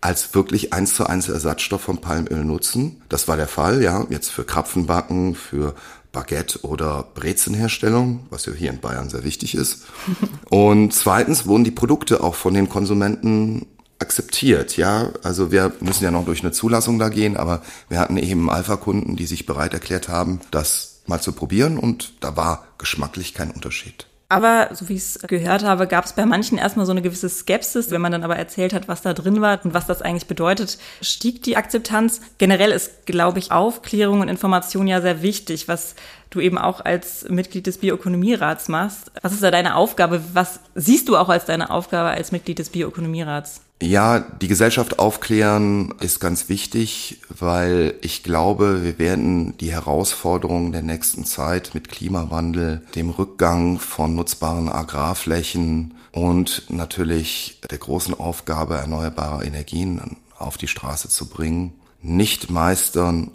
als 0.00 0.34
wirklich 0.34 0.74
eins 0.74 0.94
zu 0.94 1.06
eins 1.06 1.30
Ersatzstoff 1.30 1.80
von 1.80 1.98
Palmöl 1.98 2.44
nutzen. 2.44 3.02
Das 3.08 3.26
war 3.26 3.36
der 3.36 3.48
Fall, 3.48 3.82
ja. 3.82 4.06
Jetzt 4.10 4.30
für 4.30 4.44
Krapfenbacken, 4.44 5.34
für 5.34 5.74
Baguette 6.14 6.64
oder 6.64 7.04
Brezenherstellung, 7.14 8.26
was 8.30 8.46
ja 8.46 8.54
hier 8.54 8.70
in 8.70 8.80
Bayern 8.80 9.10
sehr 9.10 9.24
wichtig 9.24 9.54
ist. 9.54 9.84
Und 10.48 10.94
zweitens 10.94 11.46
wurden 11.46 11.64
die 11.64 11.70
Produkte 11.70 12.22
auch 12.22 12.34
von 12.34 12.54
den 12.54 12.70
Konsumenten 12.70 13.66
akzeptiert, 13.98 14.78
ja. 14.78 15.10
Also 15.22 15.52
wir 15.52 15.72
müssen 15.80 16.04
ja 16.04 16.10
noch 16.10 16.24
durch 16.24 16.42
eine 16.42 16.52
Zulassung 16.52 16.98
da 16.98 17.10
gehen, 17.10 17.36
aber 17.36 17.62
wir 17.88 17.98
hatten 17.98 18.16
eben 18.16 18.48
Alpha-Kunden, 18.48 19.16
die 19.16 19.26
sich 19.26 19.44
bereit 19.44 19.74
erklärt 19.74 20.08
haben, 20.08 20.40
das 20.50 21.02
mal 21.06 21.20
zu 21.20 21.32
probieren 21.32 21.78
und 21.78 22.14
da 22.20 22.36
war 22.36 22.64
geschmacklich 22.78 23.34
kein 23.34 23.50
Unterschied. 23.50 24.06
Aber 24.28 24.70
so 24.72 24.88
wie 24.88 24.94
ich 24.94 25.02
es 25.02 25.18
gehört 25.26 25.64
habe, 25.64 25.86
gab 25.86 26.06
es 26.06 26.14
bei 26.14 26.24
manchen 26.24 26.58
erstmal 26.58 26.86
so 26.86 26.92
eine 26.92 27.02
gewisse 27.02 27.28
Skepsis. 27.28 27.90
Wenn 27.90 28.00
man 28.00 28.12
dann 28.12 28.24
aber 28.24 28.36
erzählt 28.36 28.72
hat, 28.72 28.88
was 28.88 29.02
da 29.02 29.12
drin 29.12 29.40
war 29.40 29.60
und 29.64 29.74
was 29.74 29.86
das 29.86 30.02
eigentlich 30.02 30.26
bedeutet, 30.26 30.78
stieg 31.02 31.42
die 31.42 31.56
Akzeptanz. 31.56 32.20
Generell 32.38 32.72
ist, 32.72 33.06
glaube 33.06 33.38
ich, 33.38 33.52
Aufklärung 33.52 34.20
und 34.20 34.28
Information 34.28 34.86
ja 34.86 35.00
sehr 35.00 35.22
wichtig, 35.22 35.68
was 35.68 35.94
du 36.30 36.40
eben 36.40 36.58
auch 36.58 36.80
als 36.80 37.28
Mitglied 37.28 37.66
des 37.66 37.78
Bioökonomierats 37.78 38.68
machst. 38.68 39.12
Was 39.22 39.32
ist 39.32 39.42
da 39.42 39.50
deine 39.50 39.76
Aufgabe? 39.76 40.22
Was 40.32 40.60
siehst 40.74 41.08
du 41.08 41.16
auch 41.16 41.28
als 41.28 41.44
deine 41.44 41.70
Aufgabe 41.70 42.10
als 42.10 42.32
Mitglied 42.32 42.58
des 42.58 42.70
Bioökonomierats? 42.70 43.60
Ja, 43.82 44.20
die 44.20 44.48
Gesellschaft 44.48 44.98
aufklären 44.98 45.94
ist 46.00 46.20
ganz 46.20 46.48
wichtig, 46.48 47.20
weil 47.28 47.94
ich 48.02 48.22
glaube, 48.22 48.82
wir 48.82 48.98
werden 48.98 49.56
die 49.58 49.72
Herausforderungen 49.72 50.72
der 50.72 50.82
nächsten 50.82 51.24
Zeit 51.24 51.74
mit 51.74 51.88
Klimawandel, 51.88 52.82
dem 52.94 53.10
Rückgang 53.10 53.78
von 53.80 54.14
nutzbaren 54.14 54.68
Agrarflächen 54.68 55.94
und 56.12 56.64
natürlich 56.70 57.60
der 57.68 57.78
großen 57.78 58.14
Aufgabe 58.14 58.76
erneuerbarer 58.76 59.44
Energien 59.44 60.18
auf 60.38 60.56
die 60.56 60.68
Straße 60.68 61.08
zu 61.08 61.28
bringen, 61.28 61.74
nicht 62.00 62.50
meistern 62.50 63.32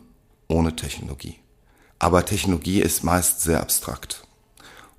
ohne 0.47 0.75
Technologie. 0.75 1.35
Aber 1.99 2.25
Technologie 2.25 2.81
ist 2.81 3.03
meist 3.03 3.41
sehr 3.41 3.59
abstrakt 3.59 4.25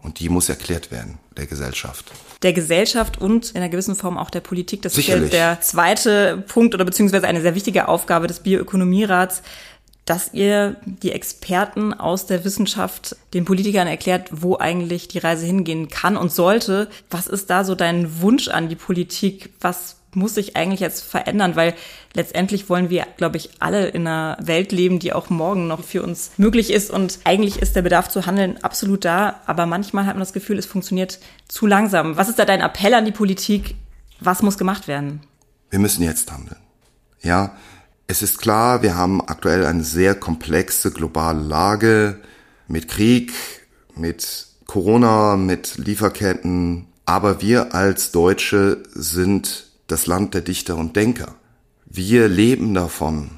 und 0.02 0.20
die 0.20 0.28
muss 0.28 0.50
erklärt 0.50 0.90
werden 0.90 1.18
der 1.36 1.46
Gesellschaft 1.46 2.12
der 2.42 2.52
Gesellschaft 2.54 3.20
und 3.20 3.50
in 3.50 3.58
einer 3.58 3.68
gewissen 3.68 3.94
Form 3.94 4.16
auch 4.16 4.30
der 4.30 4.40
Politik. 4.40 4.82
Das 4.82 4.94
Sicherlich. 4.94 5.26
ist 5.26 5.34
ja 5.34 5.54
der 5.54 5.60
zweite 5.60 6.42
Punkt 6.48 6.74
oder 6.74 6.84
beziehungsweise 6.84 7.26
eine 7.26 7.42
sehr 7.42 7.54
wichtige 7.54 7.88
Aufgabe 7.88 8.26
des 8.26 8.40
Bioökonomierats, 8.40 9.42
dass 10.10 10.34
ihr 10.34 10.74
die 10.84 11.12
Experten 11.12 11.94
aus 11.94 12.26
der 12.26 12.44
Wissenschaft 12.44 13.14
den 13.32 13.44
Politikern 13.44 13.86
erklärt, 13.86 14.28
wo 14.32 14.58
eigentlich 14.58 15.06
die 15.06 15.18
Reise 15.18 15.46
hingehen 15.46 15.88
kann 15.88 16.16
und 16.16 16.32
sollte. 16.32 16.88
Was 17.10 17.28
ist 17.28 17.48
da 17.48 17.62
so 17.62 17.76
dein 17.76 18.20
Wunsch 18.20 18.48
an 18.48 18.68
die 18.68 18.74
Politik? 18.74 19.50
Was 19.60 19.98
muss 20.12 20.34
sich 20.34 20.56
eigentlich 20.56 20.80
jetzt 20.80 21.04
verändern? 21.04 21.54
Weil 21.54 21.74
letztendlich 22.12 22.68
wollen 22.68 22.90
wir, 22.90 23.06
glaube 23.18 23.36
ich, 23.36 23.50
alle 23.60 23.86
in 23.86 24.04
einer 24.04 24.36
Welt 24.40 24.72
leben, 24.72 24.98
die 24.98 25.12
auch 25.12 25.30
morgen 25.30 25.68
noch 25.68 25.84
für 25.84 26.02
uns 26.02 26.32
möglich 26.38 26.72
ist. 26.72 26.90
Und 26.90 27.20
eigentlich 27.22 27.62
ist 27.62 27.76
der 27.76 27.82
Bedarf 27.82 28.08
zu 28.08 28.26
handeln 28.26 28.58
absolut 28.64 29.04
da. 29.04 29.38
Aber 29.46 29.64
manchmal 29.66 30.06
hat 30.06 30.14
man 30.14 30.22
das 30.22 30.32
Gefühl, 30.32 30.58
es 30.58 30.66
funktioniert 30.66 31.20
zu 31.46 31.68
langsam. 31.68 32.16
Was 32.16 32.28
ist 32.28 32.40
da 32.40 32.44
dein 32.44 32.62
Appell 32.62 32.94
an 32.94 33.04
die 33.04 33.12
Politik? 33.12 33.76
Was 34.18 34.42
muss 34.42 34.58
gemacht 34.58 34.88
werden? 34.88 35.20
Wir 35.70 35.78
müssen 35.78 36.02
jetzt 36.02 36.32
handeln. 36.32 36.58
Ja, 37.22 37.54
es 38.10 38.22
ist 38.22 38.38
klar, 38.38 38.82
wir 38.82 38.96
haben 38.96 39.20
aktuell 39.20 39.64
eine 39.64 39.84
sehr 39.84 40.16
komplexe 40.16 40.90
globale 40.90 41.40
Lage 41.40 42.18
mit 42.66 42.88
Krieg, 42.88 43.32
mit 43.94 44.48
Corona, 44.66 45.36
mit 45.36 45.76
Lieferketten. 45.76 46.88
Aber 47.04 47.40
wir 47.40 47.72
als 47.72 48.10
Deutsche 48.10 48.82
sind 48.92 49.66
das 49.86 50.06
Land 50.06 50.34
der 50.34 50.40
Dichter 50.40 50.76
und 50.76 50.96
Denker. 50.96 51.36
Wir 51.86 52.26
leben 52.28 52.74
davon, 52.74 53.30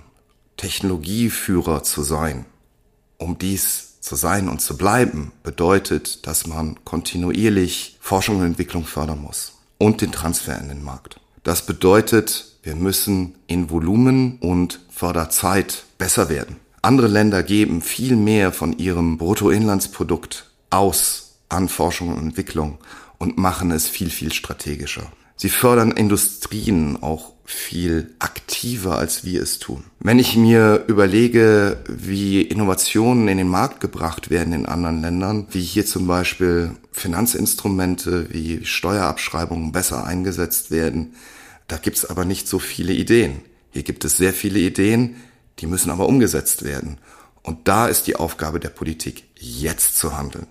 Technologieführer 0.56 1.82
zu 1.82 2.02
sein. 2.02 2.46
Um 3.18 3.36
dies 3.36 4.00
zu 4.00 4.16
sein 4.16 4.48
und 4.48 4.62
zu 4.62 4.78
bleiben, 4.78 5.32
bedeutet, 5.42 6.26
dass 6.26 6.46
man 6.46 6.82
kontinuierlich 6.84 7.98
Forschung 8.00 8.38
und 8.38 8.46
Entwicklung 8.46 8.86
fördern 8.86 9.20
muss 9.20 9.52
und 9.76 10.00
den 10.00 10.12
Transfer 10.12 10.58
in 10.58 10.68
den 10.68 10.82
Markt. 10.82 11.20
Das 11.42 11.66
bedeutet, 11.66 12.51
wir 12.62 12.76
müssen 12.76 13.34
in 13.46 13.70
Volumen 13.70 14.38
und 14.38 14.80
Förderzeit 14.90 15.84
besser 15.98 16.28
werden. 16.28 16.56
Andere 16.80 17.08
Länder 17.08 17.42
geben 17.42 17.82
viel 17.82 18.16
mehr 18.16 18.52
von 18.52 18.78
ihrem 18.78 19.18
Bruttoinlandsprodukt 19.18 20.50
aus 20.70 21.34
an 21.48 21.68
Forschung 21.68 22.08
und 22.08 22.18
Entwicklung 22.18 22.78
und 23.18 23.36
machen 23.38 23.70
es 23.70 23.88
viel, 23.88 24.10
viel 24.10 24.32
strategischer. 24.32 25.12
Sie 25.36 25.48
fördern 25.48 25.90
Industrien 25.90 27.02
auch 27.02 27.32
viel 27.44 28.14
aktiver, 28.20 28.96
als 28.96 29.24
wir 29.24 29.42
es 29.42 29.58
tun. 29.58 29.84
Wenn 29.98 30.18
ich 30.18 30.36
mir 30.36 30.84
überlege, 30.86 31.78
wie 31.88 32.42
Innovationen 32.42 33.28
in 33.28 33.38
den 33.38 33.48
Markt 33.48 33.80
gebracht 33.80 34.30
werden 34.30 34.52
in 34.52 34.66
anderen 34.66 35.02
Ländern, 35.02 35.46
wie 35.50 35.60
hier 35.60 35.84
zum 35.84 36.06
Beispiel 36.06 36.72
Finanzinstrumente 36.92 38.32
wie 38.32 38.64
Steuerabschreibungen 38.64 39.72
besser 39.72 40.04
eingesetzt 40.04 40.70
werden, 40.70 41.14
da 41.68 41.76
gibt's 41.76 42.04
aber 42.04 42.24
nicht 42.24 42.48
so 42.48 42.58
viele 42.58 42.92
Ideen. 42.92 43.42
Hier 43.70 43.82
gibt 43.82 44.04
es 44.04 44.16
sehr 44.16 44.32
viele 44.32 44.58
Ideen, 44.58 45.16
die 45.58 45.66
müssen 45.66 45.90
aber 45.90 46.06
umgesetzt 46.06 46.64
werden. 46.64 46.98
Und 47.42 47.68
da 47.68 47.88
ist 47.88 48.06
die 48.06 48.16
Aufgabe 48.16 48.60
der 48.60 48.68
Politik, 48.68 49.24
jetzt 49.36 49.96
zu 49.96 50.16
handeln. 50.16 50.46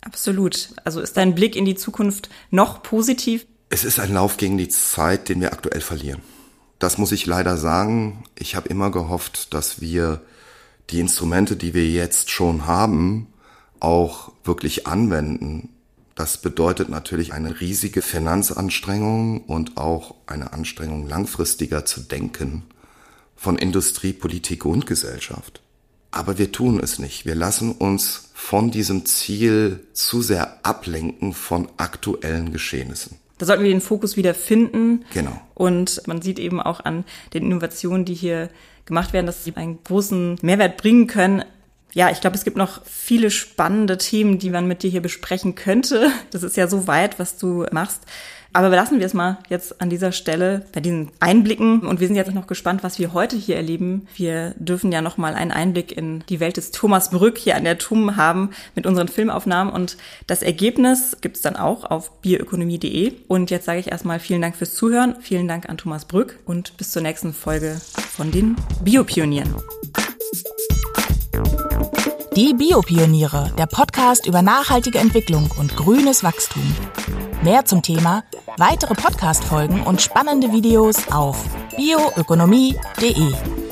Absolut. 0.00 0.70
Also 0.84 1.00
ist 1.00 1.16
dein 1.16 1.34
Blick 1.34 1.56
in 1.56 1.64
die 1.64 1.74
Zukunft 1.74 2.30
noch 2.50 2.82
positiv? 2.82 3.46
Es 3.68 3.84
ist 3.84 3.98
ein 3.98 4.14
Lauf 4.14 4.36
gegen 4.36 4.56
die 4.56 4.68
Zeit, 4.68 5.28
den 5.28 5.40
wir 5.40 5.52
aktuell 5.52 5.80
verlieren. 5.80 6.22
Das 6.78 6.98
muss 6.98 7.12
ich 7.12 7.26
leider 7.26 7.56
sagen. 7.56 8.24
Ich 8.38 8.54
habe 8.54 8.68
immer 8.68 8.90
gehofft, 8.90 9.52
dass 9.52 9.80
wir 9.80 10.22
die 10.90 11.00
Instrumente, 11.00 11.56
die 11.56 11.74
wir 11.74 11.88
jetzt 11.88 12.30
schon 12.30 12.66
haben, 12.66 13.26
auch 13.80 14.30
wirklich 14.44 14.86
anwenden. 14.86 15.70
Das 16.16 16.38
bedeutet 16.38 16.88
natürlich 16.88 17.34
eine 17.34 17.60
riesige 17.60 18.00
Finanzanstrengung 18.00 19.42
und 19.44 19.76
auch 19.76 20.14
eine 20.26 20.54
Anstrengung 20.54 21.06
langfristiger 21.06 21.84
zu 21.84 22.00
denken 22.00 22.62
von 23.36 23.58
Industrie, 23.58 24.14
Politik 24.14 24.64
und 24.64 24.86
Gesellschaft. 24.86 25.60
Aber 26.10 26.38
wir 26.38 26.50
tun 26.52 26.80
es 26.82 26.98
nicht. 26.98 27.26
Wir 27.26 27.34
lassen 27.34 27.72
uns 27.72 28.30
von 28.32 28.70
diesem 28.70 29.04
Ziel 29.04 29.86
zu 29.92 30.22
sehr 30.22 30.64
ablenken 30.64 31.34
von 31.34 31.68
aktuellen 31.76 32.50
Geschehnissen. 32.50 33.18
Da 33.36 33.44
sollten 33.44 33.64
wir 33.64 33.70
den 33.70 33.82
Fokus 33.82 34.16
wieder 34.16 34.32
finden. 34.32 35.04
Genau. 35.12 35.38
Und 35.54 36.00
man 36.06 36.22
sieht 36.22 36.38
eben 36.38 36.62
auch 36.62 36.80
an 36.80 37.04
den 37.34 37.44
Innovationen, 37.44 38.06
die 38.06 38.14
hier 38.14 38.48
gemacht 38.86 39.12
werden, 39.12 39.26
dass 39.26 39.44
sie 39.44 39.54
einen 39.54 39.84
großen 39.84 40.38
Mehrwert 40.40 40.78
bringen 40.78 41.06
können. 41.08 41.44
Ja, 41.96 42.10
ich 42.10 42.20
glaube, 42.20 42.36
es 42.36 42.44
gibt 42.44 42.58
noch 42.58 42.82
viele 42.84 43.30
spannende 43.30 43.96
Themen, 43.96 44.38
die 44.38 44.50
man 44.50 44.68
mit 44.68 44.82
dir 44.82 44.90
hier 44.90 45.00
besprechen 45.00 45.54
könnte. 45.54 46.10
Das 46.30 46.42
ist 46.42 46.56
ja 46.58 46.68
so 46.68 46.86
weit, 46.86 47.18
was 47.18 47.38
du 47.38 47.64
machst. 47.72 48.02
Aber 48.52 48.68
belassen 48.68 48.98
wir 48.98 49.06
es 49.06 49.14
mal 49.14 49.38
jetzt 49.48 49.80
an 49.80 49.88
dieser 49.88 50.12
Stelle 50.12 50.66
bei 50.74 50.80
diesen 50.80 51.10
Einblicken. 51.20 51.80
Und 51.80 52.00
wir 52.00 52.06
sind 52.06 52.16
jetzt 52.16 52.34
noch 52.34 52.46
gespannt, 52.46 52.82
was 52.82 52.98
wir 52.98 53.14
heute 53.14 53.36
hier 53.36 53.56
erleben. 53.56 54.06
Wir 54.14 54.54
dürfen 54.58 54.92
ja 54.92 55.00
noch 55.00 55.16
mal 55.16 55.34
einen 55.34 55.52
Einblick 55.52 55.96
in 55.96 56.22
die 56.28 56.38
Welt 56.38 56.58
des 56.58 56.70
Thomas 56.70 57.08
Brück 57.10 57.38
hier 57.38 57.56
an 57.56 57.64
der 57.64 57.78
TUM 57.78 58.16
haben 58.16 58.50
mit 58.74 58.86
unseren 58.86 59.08
Filmaufnahmen. 59.08 59.72
Und 59.72 59.96
das 60.26 60.42
Ergebnis 60.42 61.16
gibt 61.22 61.36
es 61.36 61.42
dann 61.42 61.56
auch 61.56 61.84
auf 61.84 62.20
bioökonomie.de. 62.20 63.14
Und 63.26 63.50
jetzt 63.50 63.64
sage 63.64 63.80
ich 63.80 63.90
erstmal 63.90 64.20
vielen 64.20 64.42
Dank 64.42 64.56
fürs 64.56 64.74
Zuhören. 64.74 65.16
Vielen 65.20 65.48
Dank 65.48 65.70
an 65.70 65.78
Thomas 65.78 66.04
Brück 66.04 66.40
und 66.44 66.76
bis 66.76 66.92
zur 66.92 67.00
nächsten 67.00 67.32
Folge 67.32 67.80
von 68.10 68.30
den 68.30 68.56
Biopionieren. 68.84 69.54
Die 72.36 72.52
Biopioniere, 72.52 73.50
der 73.56 73.64
Podcast 73.64 74.26
über 74.26 74.42
nachhaltige 74.42 74.98
Entwicklung 74.98 75.48
und 75.58 75.74
grünes 75.74 76.22
Wachstum. 76.22 76.62
Mehr 77.42 77.64
zum 77.64 77.80
Thema, 77.80 78.24
weitere 78.58 78.94
Podcast-Folgen 78.94 79.80
und 79.80 80.02
spannende 80.02 80.52
Videos 80.52 81.10
auf 81.10 81.42
bioökonomie.de. 81.78 83.65